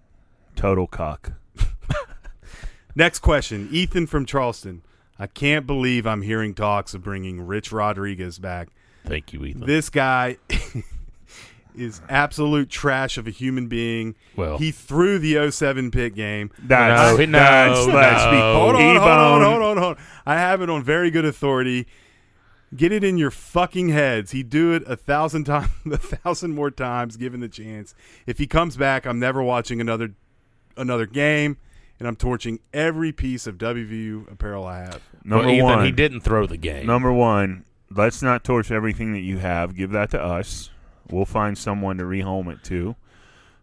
[0.56, 1.32] total cock.
[2.94, 4.82] Next question, Ethan from Charleston.
[5.18, 8.68] I can't believe I'm hearing talks of bringing Rich Rodriguez back.
[9.04, 9.66] Thank you, Ethan.
[9.66, 10.38] This guy
[11.74, 14.14] is absolute trash of a human being.
[14.36, 16.50] Well- he threw the 07 pit game.
[16.58, 17.94] That's, No, no, that's, no.
[17.94, 20.04] let's be Hold on, hold on, hold on, hold on.
[20.26, 21.86] I have it on very good authority.
[22.74, 24.30] Get it in your fucking heads.
[24.30, 27.94] He'd do it a thousand times, a thousand more times, given the chance.
[28.26, 30.14] If he comes back, I'm never watching another
[30.76, 31.58] another game,
[31.98, 35.00] and I'm torching every piece of WVU apparel I have.
[35.24, 36.86] Number well, Ethan, one, he didn't throw the game.
[36.86, 39.74] Number one, let's not torch everything that you have.
[39.74, 40.70] Give that to us.
[41.10, 42.94] We'll find someone to rehome it to.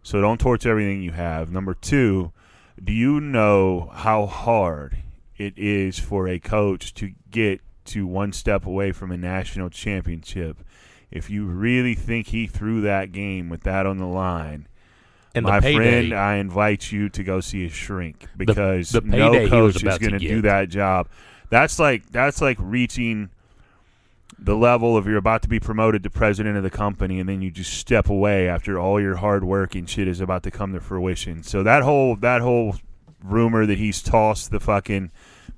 [0.02, 1.50] So don't torch everything you have.
[1.50, 2.32] Number two,
[2.82, 4.98] do you know how hard
[5.36, 10.58] it is for a coach to get to one step away from a national championship?
[11.10, 14.68] If you really think he threw that game with that on the line,
[15.34, 19.32] and my payday, friend, I invite you to go see a shrink because the no
[19.32, 21.08] payday he was coach is going to do that job.
[21.50, 23.30] That's like that's like reaching
[24.38, 27.42] the level of you're about to be promoted to president of the company, and then
[27.42, 30.72] you just step away after all your hard work and shit is about to come
[30.72, 31.42] to fruition.
[31.42, 32.76] So that whole that whole
[33.22, 35.10] rumor that he's tossed the fucking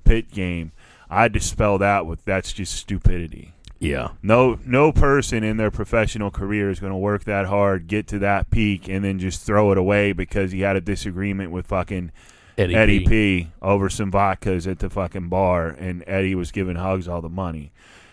[0.03, 0.71] pit game,
[1.11, 3.53] I dispel that with that's just stupidity.
[3.79, 8.07] yeah, No, no person in their professional career is going to work that hard, get
[8.07, 11.67] to that peak, and then just throw it away because he had a disagreement with
[11.67, 12.11] fucking
[12.57, 13.05] Eddie, Eddie P.
[13.07, 13.51] P.
[13.61, 17.71] over some vodkas at the fucking bar, and Eddie was giving Hugs all the money.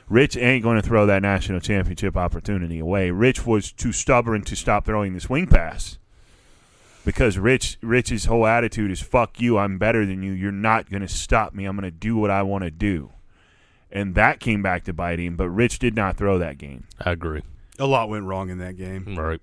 [0.08, 3.10] Rich ain't going to throw that national championship opportunity away.
[3.10, 5.98] Rich was too stubborn to stop throwing the swing pass
[7.08, 10.32] because Rich Rich's whole attitude is "fuck you, I'm better than you.
[10.32, 11.64] You're not going to stop me.
[11.64, 13.12] I'm going to do what I want to do."
[13.90, 16.84] And that came back to bite him, but Rich did not throw that game.
[17.00, 17.44] I agree.
[17.78, 19.16] A lot went wrong in that game.
[19.16, 19.40] Right.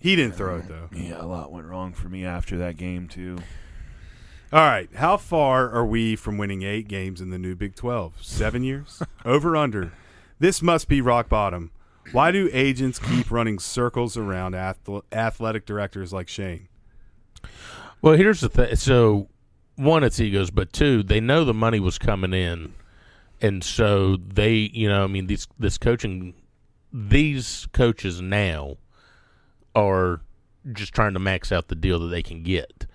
[0.00, 0.90] He didn't throw it though.
[0.92, 3.38] Yeah, a lot went wrong for me after that game too.
[4.52, 8.22] All right, how far are we from winning eight games in the new Big 12?
[8.22, 9.02] Seven years?
[9.24, 9.92] Over under.
[10.38, 11.70] This must be rock bottom.
[12.12, 16.68] Why do agents keep running circles around athletic directors like Shane?
[18.02, 18.74] Well, here's the thing.
[18.76, 19.28] So,
[19.76, 22.74] one, it's egos, but two, they know the money was coming in,
[23.40, 26.34] and so they, you know, I mean, these this coaching,
[26.92, 28.76] these coaches now
[29.74, 30.20] are
[30.72, 32.86] just trying to max out the deal that they can get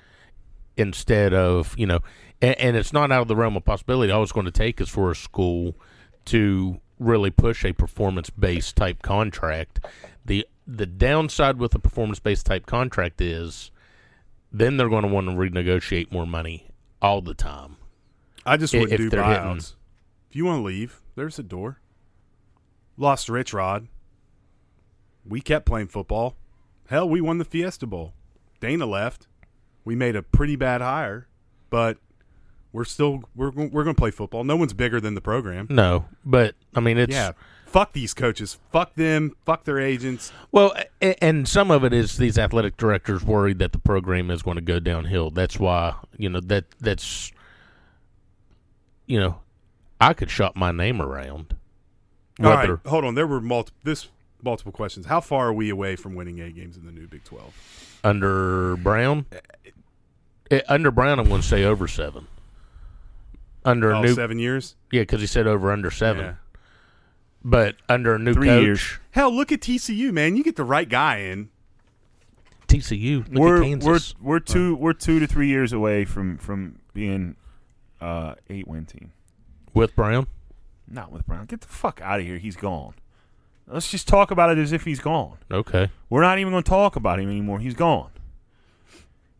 [0.77, 1.99] instead of you know,
[2.41, 4.11] and, and it's not out of the realm of possibility.
[4.11, 5.75] All it's going to take is for a school
[6.25, 9.85] to really push a performance based type contract.
[10.25, 13.69] the The downside with a performance based type contract is
[14.51, 16.67] then they're going to want to renegotiate more money
[17.01, 17.75] all the time.
[18.45, 19.57] I just wouldn't if do they're hitting-
[20.29, 21.79] If you want to leave, there's a door.
[22.97, 23.87] Lost Rich Rod.
[25.25, 26.35] We kept playing football.
[26.87, 28.13] Hell, we won the Fiesta Bowl.
[28.59, 29.27] Dana left.
[29.83, 31.27] We made a pretty bad hire,
[31.69, 31.97] but
[32.75, 34.43] we're still we're we're going to play football.
[34.43, 35.67] No one's bigger than the program.
[35.69, 37.31] No, but I mean it's yeah.
[37.65, 38.59] Fuck these coaches.
[38.71, 39.35] Fuck them.
[39.45, 40.31] Fuck their agents.
[40.51, 44.55] Well, and some of it is these athletic directors worried that the program is going
[44.55, 45.31] to go downhill.
[45.31, 47.31] That's why you know that that's
[49.07, 49.39] you know
[49.99, 51.55] I could shop my name around.
[52.43, 53.15] All right, hold on.
[53.15, 54.09] There were multiple this
[54.43, 55.05] multiple questions.
[55.05, 57.53] How far are we away from winning eight games in the new Big Twelve?
[58.03, 59.25] under Brown,
[60.51, 62.27] Eh, under Brown, I'm going to say over seven.
[63.65, 64.75] Under a Oh, new seven years.
[64.91, 66.23] yeah, because he said over under seven.
[66.25, 66.33] Yeah.
[67.43, 68.99] But under a new Three coach, years.
[69.11, 70.35] Hell, look at TCU, man.
[70.35, 71.49] You get the right guy in.
[72.67, 74.15] TCU, look we're at Kansas.
[74.19, 77.35] we're we're two we're two to three years away from from being
[78.01, 79.11] uh eight win team.
[79.73, 80.25] with Brown.
[80.87, 81.45] Not with Brown.
[81.45, 82.37] Get the fuck out of here.
[82.39, 82.93] He's gone.
[83.67, 85.37] Let's just talk about it as if he's gone.
[85.51, 87.59] Okay, We're not even going to talk about him anymore.
[87.59, 88.09] He's gone.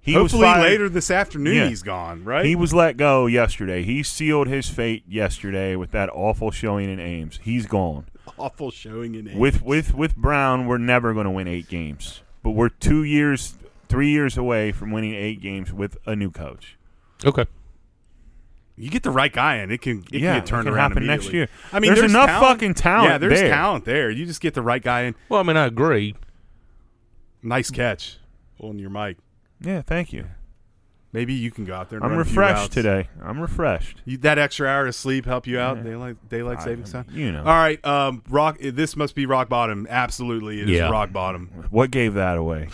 [0.05, 1.67] He Hopefully was fired- later this afternoon Yeah.
[1.67, 2.45] he's gone, right?
[2.45, 3.81] He was let go yesterday.
[3.83, 7.39] He sealed his fate yesterday with that awful showing in Ames.
[7.41, 8.05] He's gone.
[8.37, 9.39] awful showing in Ames.
[9.39, 12.21] With with with Brown, we're never going to win eight games.
[12.43, 13.55] But we're two years,
[13.89, 16.77] three years away from winning eight games with a new coach.
[17.25, 17.45] okay.
[18.77, 20.77] you get the right guy in, it can it Yeah, can get turned it can
[20.77, 21.47] around happen next year.
[21.73, 22.45] I mean, There's enough talent.
[22.59, 23.49] fucking talent Yeah, there's there.
[23.49, 24.11] talent there.
[24.11, 25.15] You just get the right guy in.
[25.29, 26.13] Well, I mean, I agree.
[27.41, 28.17] Nice catch
[28.59, 29.17] on your mic.
[29.61, 30.25] Yeah, thank you.
[31.13, 31.99] Maybe you can go out there.
[31.99, 33.07] And I'm run a few refreshed today.
[33.23, 34.01] I'm refreshed.
[34.03, 35.77] You, that extra hour of sleep help you out.
[35.77, 35.83] Yeah.
[35.83, 37.05] Daylight daylight I- savings time.
[37.09, 37.39] you know.
[37.39, 38.57] All right, um, rock.
[38.59, 39.87] This must be rock bottom.
[39.89, 40.89] Absolutely, it is Yeah.
[40.89, 41.67] rock bottom.
[41.69, 42.67] What gave that away?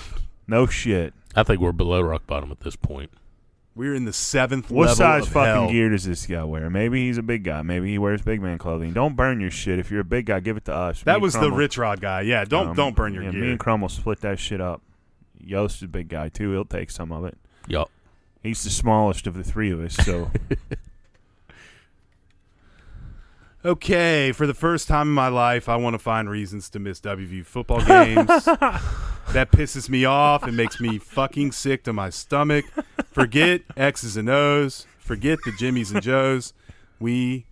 [0.48, 1.14] No shit.
[1.36, 3.12] I think we're below rock bottom at this point.
[3.76, 5.70] We're in the seventh What level size of fucking hell.
[5.72, 6.70] gear does this guy wear?
[6.70, 7.62] Maybe he's a big guy.
[7.62, 8.92] Maybe he wears big man clothing.
[8.92, 9.80] Don't burn your shit.
[9.80, 11.04] If you're a big guy, give it to us.
[11.04, 12.22] That and was the rich rod guy.
[12.22, 13.42] Yeah, don't um, don't burn your yeah, gear.
[13.42, 14.82] Me and Crum will split that shit up.
[15.46, 16.52] Yost is a big guy too.
[16.52, 17.38] He'll take some of it.
[17.68, 17.90] Yup.
[18.44, 20.32] He's the smallest of the three of us, so
[23.64, 27.00] Okay, for the first time in my life, I want to find reasons to miss
[27.00, 28.26] WVU football games.
[28.46, 30.48] that pisses me off.
[30.48, 32.66] It makes me fucking sick to my stomach.
[33.12, 34.88] Forget X's and O's.
[34.98, 36.54] Forget the Jimmys and Joes.
[37.00, 37.46] We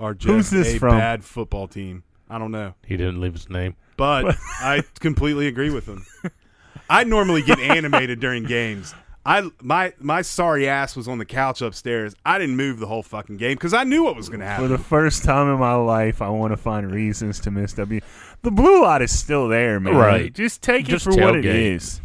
[0.00, 0.98] are Who's just this a from?
[0.98, 2.02] bad football team.
[2.28, 3.76] I don't know, He didn't leave his name.
[3.96, 6.04] but I completely agree with him.
[6.92, 8.94] I normally get animated during games.
[9.24, 12.14] I my my sorry ass was on the couch upstairs.
[12.26, 14.66] I didn't move the whole fucking game because I knew what was going to happen.
[14.66, 18.00] for the first time in my life, I want to find reasons to miss W.
[18.42, 19.96] The blue light is still there, man.
[19.96, 20.34] Right.
[20.34, 22.00] Just take Just it for what it is.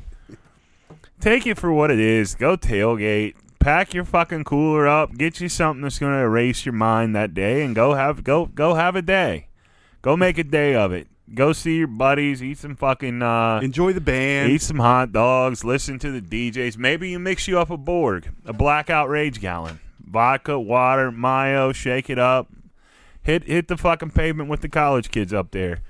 [1.19, 2.35] Take it for what it is.
[2.35, 3.33] Go tailgate.
[3.59, 5.17] Pack your fucking cooler up.
[5.17, 8.45] Get you something that's going to erase your mind that day, and go have go
[8.45, 9.47] go have a day.
[10.01, 11.07] Go make a day of it.
[11.33, 12.41] Go see your buddies.
[12.41, 13.21] Eat some fucking.
[13.21, 14.51] Uh, Enjoy the band.
[14.51, 15.63] Eat some hot dogs.
[15.63, 16.21] Listen to the
[16.51, 16.77] DJs.
[16.77, 21.73] Maybe you mix you up a Borg, a blackout rage gallon, vodka, water, mayo.
[21.73, 22.47] Shake it up.
[23.23, 25.81] Hit hit the fucking pavement with the college kids up there.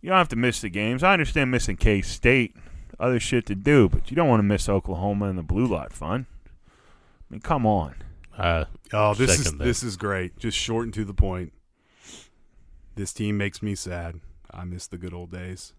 [0.00, 1.04] You don't have to miss the games.
[1.04, 2.56] I understand missing K State,
[2.98, 5.92] other shit to do, but you don't want to miss Oklahoma and the blue lot
[5.92, 6.26] fun.
[6.66, 7.94] I mean, come on.
[8.36, 9.58] Uh, Oh, this is that.
[9.64, 10.36] this is great.
[10.38, 11.52] Just short and to the point.
[12.96, 14.20] This team makes me sad.
[14.52, 15.72] I miss the good old days.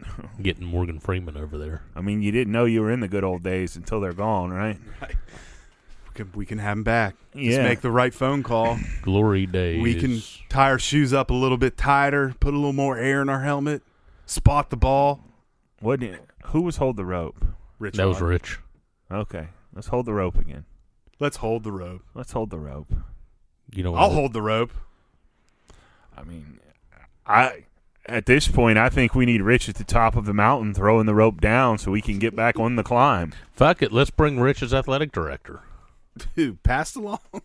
[0.42, 1.82] getting Morgan Freeman over there.
[1.96, 4.50] I mean, you didn't know you were in the good old days until they're gone,
[4.50, 4.78] right?
[6.08, 7.14] We can, we can have them back.
[7.32, 7.62] Just Yeah.
[7.62, 8.76] make the right phone call.
[9.02, 9.80] Glory days.
[9.80, 13.22] We can tie our shoes up a little bit tighter, put a little more air
[13.22, 13.84] in our helmet,
[14.26, 15.20] spot the ball.
[15.78, 16.00] What?
[16.46, 17.44] Who was hold the rope?
[17.78, 18.58] Rich That was rich.
[19.12, 20.64] Okay, let's hold the rope again.
[21.20, 22.02] Let's hold the rope.
[22.14, 22.92] Let's hold the rope.
[23.72, 24.72] You know, I'll hold the rope.
[26.16, 26.58] I mean,
[27.28, 27.64] I
[28.06, 31.06] at this point, I think we need Rich at the top of the mountain throwing
[31.06, 33.34] the rope down so we can get back on the climb.
[33.52, 33.92] Fuck it.
[33.92, 35.60] Let's bring Rich as athletic director.
[36.34, 37.20] Dude, Pastilong.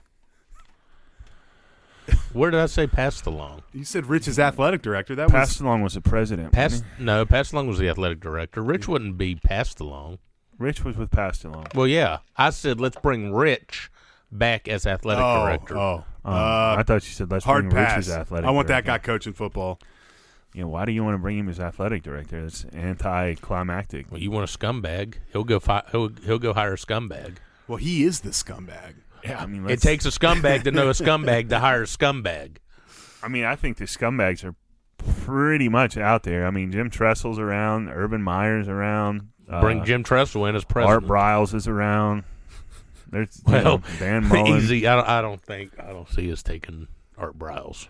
[2.33, 3.61] Where did I say Pastilong?
[3.73, 5.15] You said Rich's athletic director.
[5.15, 6.51] That was Pastilong was the president.
[6.51, 8.61] Passed no, Pastilong was the athletic director.
[8.61, 10.19] Rich wouldn't be passed along.
[10.57, 11.73] Rich was with Pastilong.
[11.73, 13.91] Well, yeah, I said let's bring Rich
[14.37, 15.77] back as athletic oh, director.
[15.77, 18.07] Oh, Uh, uh, I thought you said let's hard bring Rich pass.
[18.07, 18.47] as athletic.
[18.47, 19.79] I want that guy coaching football.
[20.53, 22.41] You know, why do you want to bring him as athletic director?
[22.41, 24.11] That's anticlimactic.
[24.11, 25.15] Well, you want a scumbag?
[25.31, 25.59] He'll go.
[25.59, 27.37] Fi- he'll he'll go hire a scumbag.
[27.67, 28.95] Well, he is the scumbag.
[29.23, 31.85] Yeah, I mean, It let's- takes a scumbag to know a scumbag to hire a
[31.85, 32.57] scumbag.
[33.23, 34.53] I mean, I think the scumbags are
[34.97, 36.45] pretty much out there.
[36.45, 39.29] I mean, Jim Tressel's around, Urban Meyer's around.
[39.61, 41.03] Bring uh, Jim Tressel in as president.
[41.03, 41.09] Art.
[41.09, 42.23] Briles is around.
[43.13, 44.57] There's you know, Well, Dan Mullen.
[44.57, 44.87] easy.
[44.87, 46.87] I don't, I don't think I don't see us taking
[47.17, 47.87] Art Briles.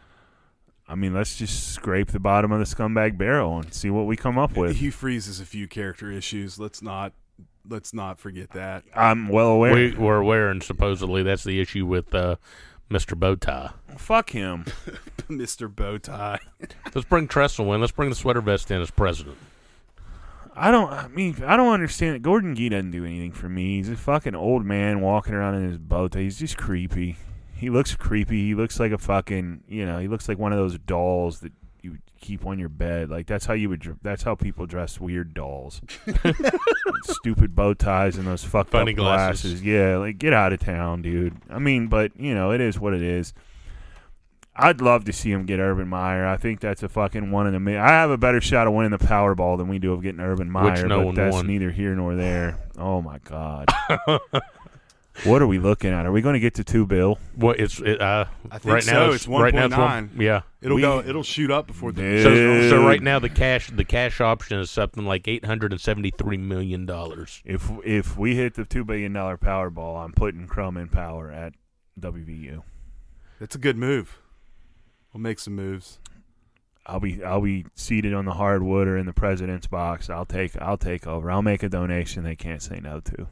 [0.88, 4.18] I mean, let's just scrape the bottom of the scumbag barrel and see what we
[4.18, 4.76] come up with.
[4.78, 6.60] Hugh Freeze has a few character issues.
[6.60, 7.14] Let's not
[7.68, 8.84] let's not forget that.
[8.94, 9.74] I'm well aware.
[9.74, 12.36] We, we're aware, and supposedly that's the issue with uh,
[12.92, 13.18] Mr.
[13.18, 13.74] Bowtie.
[13.98, 14.66] Fuck him.
[15.30, 15.74] Mr.
[15.74, 16.40] Bowtie.
[16.94, 17.80] Let's bring Tressel in.
[17.82, 19.38] Let's bring the sweater vest in as president.
[20.56, 20.92] I don't.
[20.92, 22.22] I mean, I don't understand it.
[22.22, 23.78] Gordon Gee doesn't do anything for me.
[23.78, 26.14] He's a fucking old man walking around in his boat.
[26.16, 27.18] He's just creepy.
[27.56, 28.48] He looks creepy.
[28.48, 29.64] He looks like a fucking.
[29.68, 33.10] You know, he looks like one of those dolls that you keep on your bed.
[33.10, 33.80] Like that's how you would.
[33.80, 35.82] dr- That's how people dress weird dolls.
[37.04, 39.42] Stupid bow ties and those fucked Funny up glasses.
[39.52, 39.64] glasses.
[39.64, 41.36] Yeah, like get out of town, dude.
[41.50, 43.34] I mean, but you know, it is what it is.
[44.56, 46.28] I'd love to see him get Urban Meyer.
[46.28, 47.82] I think that's a fucking one in a million.
[47.84, 50.50] I have a better shot of winning the Powerball than we do of getting Urban
[50.52, 51.48] Meyer, Which no but one that's won.
[51.48, 52.60] neither here nor there.
[52.78, 53.68] Oh my god.
[55.24, 56.06] what are we looking at?
[56.06, 57.18] Are we going to get to two bill?
[57.36, 58.92] What it's it, uh, I think right so.
[58.94, 59.78] now It's right now 1.9.
[59.78, 60.42] one- yeah.
[60.62, 62.24] It'll We- go it'll shoot up before the Dude.
[62.24, 65.82] So, so right now the cash the cash option is something like eight hundred and
[65.82, 67.42] seventy three million dollars.
[67.46, 71.54] If if we hit the two billion dollar Powerball, I'm putting Crum in power at
[72.00, 72.62] WVU.
[73.40, 74.20] That's a good move.
[75.14, 76.00] We'll make some moves.
[76.86, 80.10] I'll be I'll be seated on the hardwood or in the president's box.
[80.10, 81.32] I'll take I'll take over.
[81.32, 83.28] I'll make a donation they can't say no to.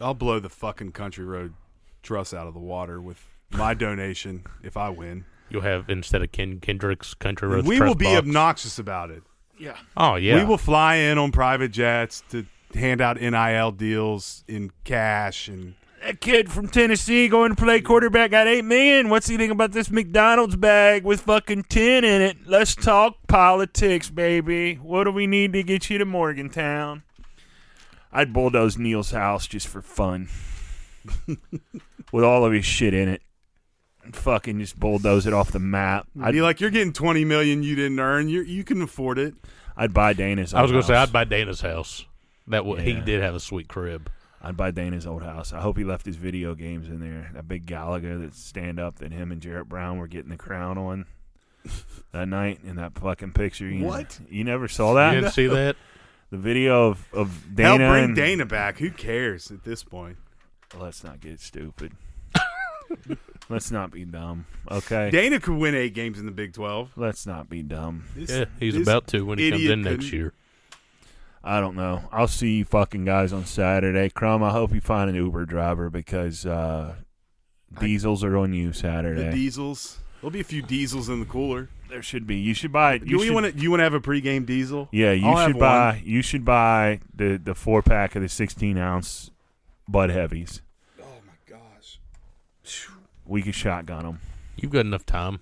[0.00, 1.54] I'll blow the fucking country road
[2.02, 5.24] Trust out of the water with my donation if I win.
[5.50, 7.64] You'll have instead of Ken Kendrick's country road.
[7.66, 8.18] we Trust will be box.
[8.18, 9.22] obnoxious about it.
[9.58, 9.76] Yeah.
[9.96, 14.70] Oh yeah, We will fly in on private jets to hand out NIL deals in
[14.84, 19.08] cash and That kid from Tennessee going to play quarterback got eight million.
[19.08, 22.38] What's he think about this McDonald's bag with fucking ten in it?
[22.46, 24.74] Let's talk politics, baby.
[24.76, 27.04] What do we need to get you to Morgantown?
[28.12, 30.28] I'd bulldoze Neal's house just for fun,
[32.12, 33.22] with all of his shit in it.
[34.04, 36.08] And fucking just bulldoze it off the map.
[36.20, 38.28] I'd I'd be like, "You're getting twenty million you didn't earn.
[38.28, 39.34] You you can afford it."
[39.76, 40.52] I'd buy Dana's.
[40.52, 40.96] I was going to say.
[40.96, 42.04] I'd buy Dana's house.
[42.48, 44.10] That w- he did have a sweet crib.
[44.44, 45.52] I'd buy Dana's old house.
[45.52, 47.30] I hope he left his video games in there.
[47.32, 50.76] That big Galaga that stand up that him and Jarrett Brown were getting the crown
[50.78, 51.06] on
[52.12, 53.66] that night in that fucking picture.
[53.68, 54.18] You What?
[54.28, 55.14] You never saw that?
[55.14, 55.76] You didn't see that?
[56.30, 57.68] The video of, of Dana.
[57.68, 57.90] Hell, Dana.
[57.92, 58.78] bring and- Dana back.
[58.78, 60.16] Who cares at this point?
[60.76, 61.92] Let's not get stupid.
[63.48, 64.46] Let's not be dumb.
[64.70, 65.10] Okay.
[65.10, 66.90] Dana could win eight games in the Big Twelve.
[66.96, 68.04] Let's not be dumb.
[68.16, 70.32] This- Yeah, he's about to when he comes in next year.
[71.44, 72.04] I don't know.
[72.12, 74.08] I'll see you fucking guys on Saturday.
[74.10, 76.94] Crum, I hope you find an Uber driver because uh,
[77.80, 79.30] diesels are on you The Saturday.
[79.32, 79.98] diesels.
[80.20, 81.68] There'll be a few diesels in the cooler.
[81.88, 82.36] there should be.
[82.36, 83.00] You should buy.
[83.04, 83.60] You you want to?
[83.60, 84.88] You want to have a pregame diesel?
[84.92, 85.60] Yeah, you I'll have should one.
[85.60, 86.02] buy.
[86.04, 89.32] You should buy the the four pack of the sixteen ounce
[89.88, 90.62] Bud Heavies.
[91.00, 91.98] Oh my gosh!
[93.26, 94.20] We could shotgun them.
[94.54, 95.40] You've got enough time.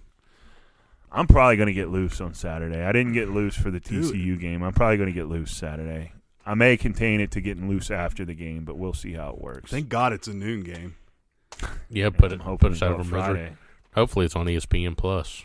[1.13, 2.83] I'm probably gonna get loose on Saturday.
[2.85, 4.63] I didn't get loose for the TCU game.
[4.63, 6.13] I'm probably gonna get loose Saturday.
[6.47, 9.41] I may contain it to getting loose after the game, but we'll see how it
[9.41, 9.71] works.
[9.71, 10.97] Thank God it's a noon game.
[11.91, 13.09] Yeah, put it put us to out of.
[13.09, 13.53] Friday.
[13.95, 15.45] Hopefully, it's on ESPN Plus.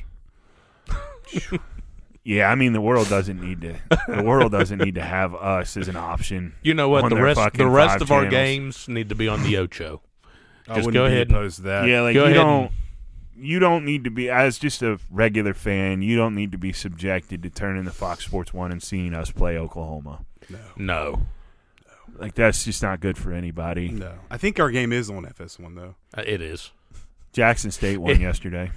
[2.27, 3.75] Yeah, I mean the world doesn't need to.
[4.07, 6.55] The world doesn't need to have us as an option.
[6.63, 7.07] You know what?
[7.07, 10.01] The rest the rest five of our games need to be on the Ocho.
[10.67, 11.87] I Just wouldn't go be ahead and- opposed to that.
[11.87, 12.61] Yeah, like Go you ahead don't.
[12.63, 12.69] and-
[13.37, 16.01] You don't need to be as just a regular fan.
[16.01, 19.29] You don't need to be subjected to turning to Fox Sports One and seeing us
[19.31, 20.25] play Oklahoma.
[20.49, 21.21] No, no,
[22.17, 23.89] Like that's just not good for anybody.
[23.89, 25.95] No, I think our game is on FS1 though.
[26.17, 26.71] Uh, it is.
[27.33, 28.71] Jackson State won yesterday.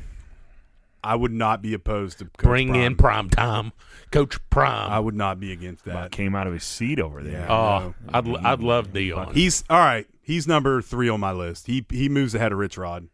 [1.05, 3.29] I would not be opposed to Coach Bring in Prime.
[3.29, 3.73] prime time,
[4.11, 4.91] Coach Prime.
[4.91, 6.11] I would not be against About that.
[6.11, 7.43] came out of his seat over there.
[7.43, 7.53] Yeah.
[7.53, 9.33] oh, I'd l- I'd love Deion.
[9.35, 10.07] He's all right.
[10.23, 11.69] He's number three on my list.
[11.69, 13.09] He he moves ahead of Rich Rod.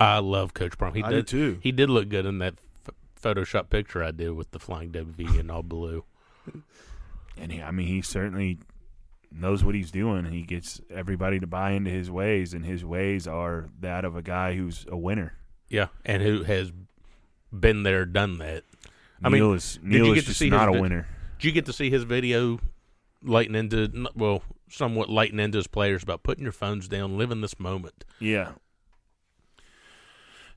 [0.00, 0.94] I love Coach Prime.
[0.94, 1.58] He I did do too.
[1.62, 2.54] He did look good in that
[2.86, 6.04] f- Photoshop picture I did with the flying WV and all blue.
[7.38, 8.58] And he, I mean, he certainly
[9.32, 10.26] knows what he's doing.
[10.26, 14.20] He gets everybody to buy into his ways, and his ways are that of a
[14.20, 15.34] guy who's a winner.
[15.68, 16.70] Yeah, and who has
[17.56, 18.64] been there, done that.
[19.24, 20.80] I Neal mean, is did Neal you is get to just see not his a
[20.82, 21.06] winner.
[21.38, 22.60] Did you get to see his video
[23.22, 27.58] lighting into well, somewhat lighting into his players about putting your phones down, living this
[27.58, 28.04] moment.
[28.18, 28.52] Yeah.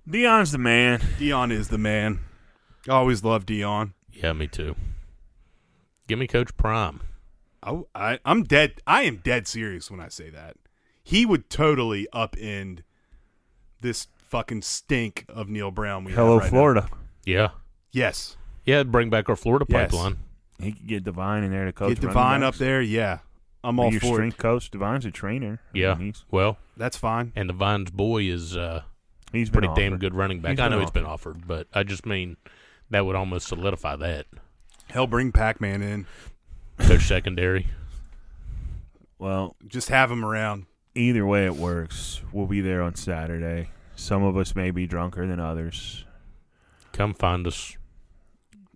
[0.08, 1.00] Deion's the man.
[1.18, 2.20] Deion is the man.
[2.88, 3.94] I always loved Dion.
[4.12, 4.76] Yeah, me too.
[6.08, 7.00] Give me Coach Prime.
[7.62, 8.82] I, I I'm dead.
[8.86, 10.58] I am dead serious when I say that.
[11.02, 12.80] He would totally upend
[13.80, 16.04] this fucking stink of Neal Brown.
[16.04, 16.50] We have Hello, right now.
[16.50, 16.90] Florida.
[17.26, 17.48] Yeah,
[17.92, 18.36] Yes.
[18.66, 18.84] yeah.
[18.84, 19.92] Bring back our Florida Yes.
[19.92, 20.18] pipeline.
[20.60, 21.90] He could get Divine in there to coach.
[21.96, 22.60] Get running Divine up backs.
[22.60, 22.82] there.
[22.82, 23.20] Yeah.
[23.64, 24.14] I'm all your for it.
[24.16, 24.70] strength coach.
[24.72, 25.62] Divine's a trainer.
[25.74, 25.94] I Yeah.
[25.96, 27.32] mean, he's Well, That's fine.
[27.36, 28.84] and the Vines boy is uh,
[29.34, 30.52] he's been pretty damn good running back.
[30.52, 32.38] He's I know been he's been offered, but I just mean
[32.90, 34.28] that would almost solidify that.
[34.90, 36.06] Hell, bring Pac-Man in.
[36.80, 37.68] Coach secondary.
[39.20, 40.66] Well, Just have him around.
[40.96, 42.22] either way it works.
[42.32, 43.70] We'll be there on Saturday.
[43.96, 46.06] Some of us may be drunker than others.
[46.92, 47.78] Come find us.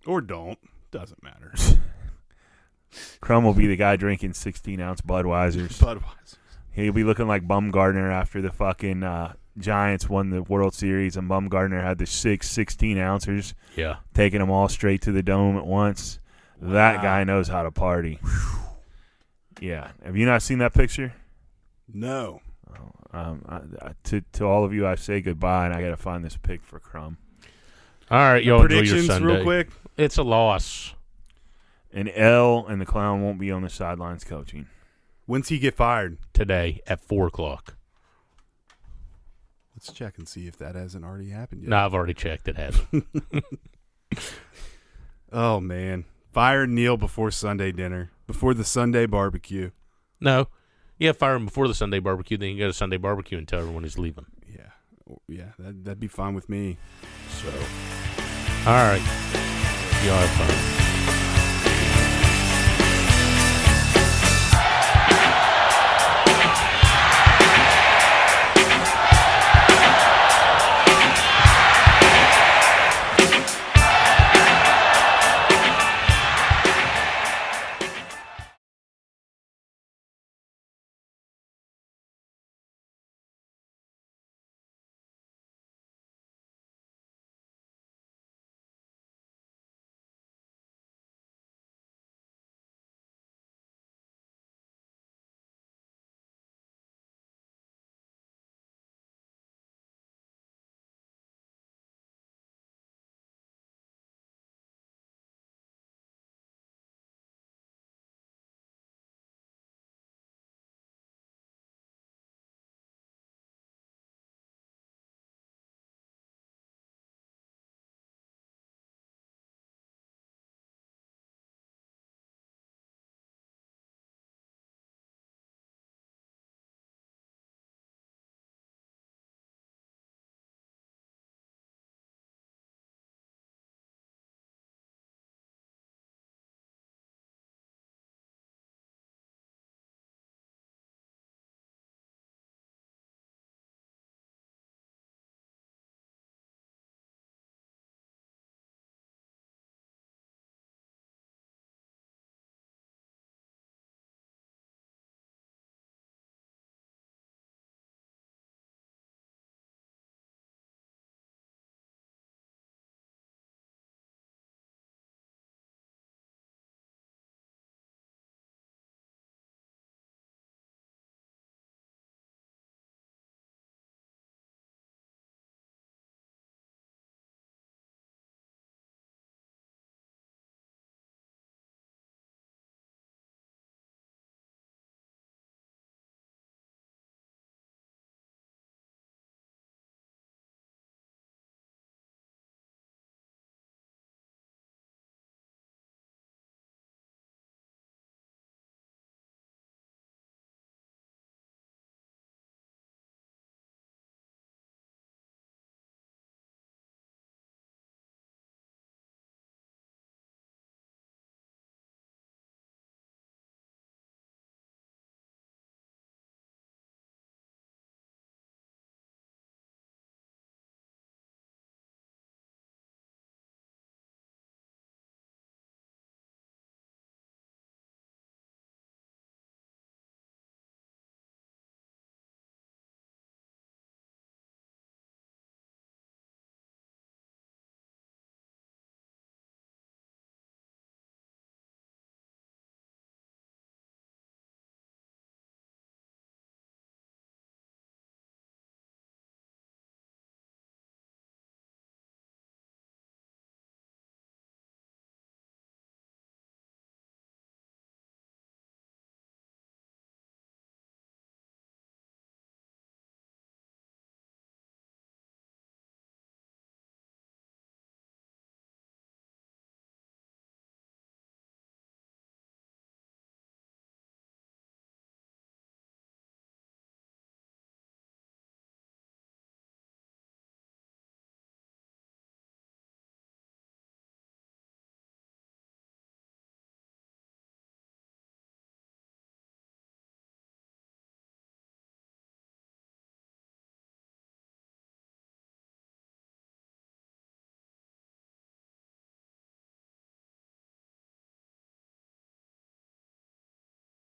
[0.06, 0.58] Or don't.
[0.92, 1.54] Doesn't matter.
[3.20, 5.78] Crum will be the guy drinking 16 ounce Budweisers.
[5.80, 6.38] Budweiser.
[6.72, 11.30] He'll be looking like Bumgarner after the fucking uh, Giants won the World Series, and
[11.30, 13.98] Bumgarner had the six 16 ounces, Yeah.
[14.14, 16.20] taking them all straight to the dome at once.
[16.62, 18.20] That guy knows how to party.
[19.60, 19.92] Yeah.
[20.04, 21.14] Have you not seen that picture?
[21.92, 22.42] No.
[23.14, 23.56] Um, I,
[23.88, 26.36] I, to to all of you, I say goodbye, and I got to find this
[26.38, 27.18] pic for Crum.
[28.12, 29.34] All right, y'all enjoy your Predictions Sunday.
[29.36, 29.70] real quick.
[29.98, 30.94] It's a loss.
[31.94, 34.68] And L and the clown won't be on the sidelines coaching.
[35.26, 36.18] When's he get fired?
[36.34, 37.77] today at four o'clock.
[39.78, 41.70] Let's check and see if that hasn't already happened yet.
[41.70, 42.48] No, I've already checked.
[42.48, 43.06] It hasn't.
[45.32, 46.06] Oh man.
[46.32, 48.12] Fire Neal before Sunday dinner.
[48.28, 49.72] Before the Sunday barbecue.
[50.22, 50.48] no.
[51.00, 52.38] Yeah, fire him before the Sunday barbecue.
[52.38, 54.26] Then you go to Sunday barbecue and tell everyone he's leaving.
[54.48, 54.72] Yeah.
[55.28, 56.78] Yeah, that, that'd be fine with me.
[57.30, 57.50] So,
[58.66, 59.02] all right.
[60.04, 60.77] Y'all have fun.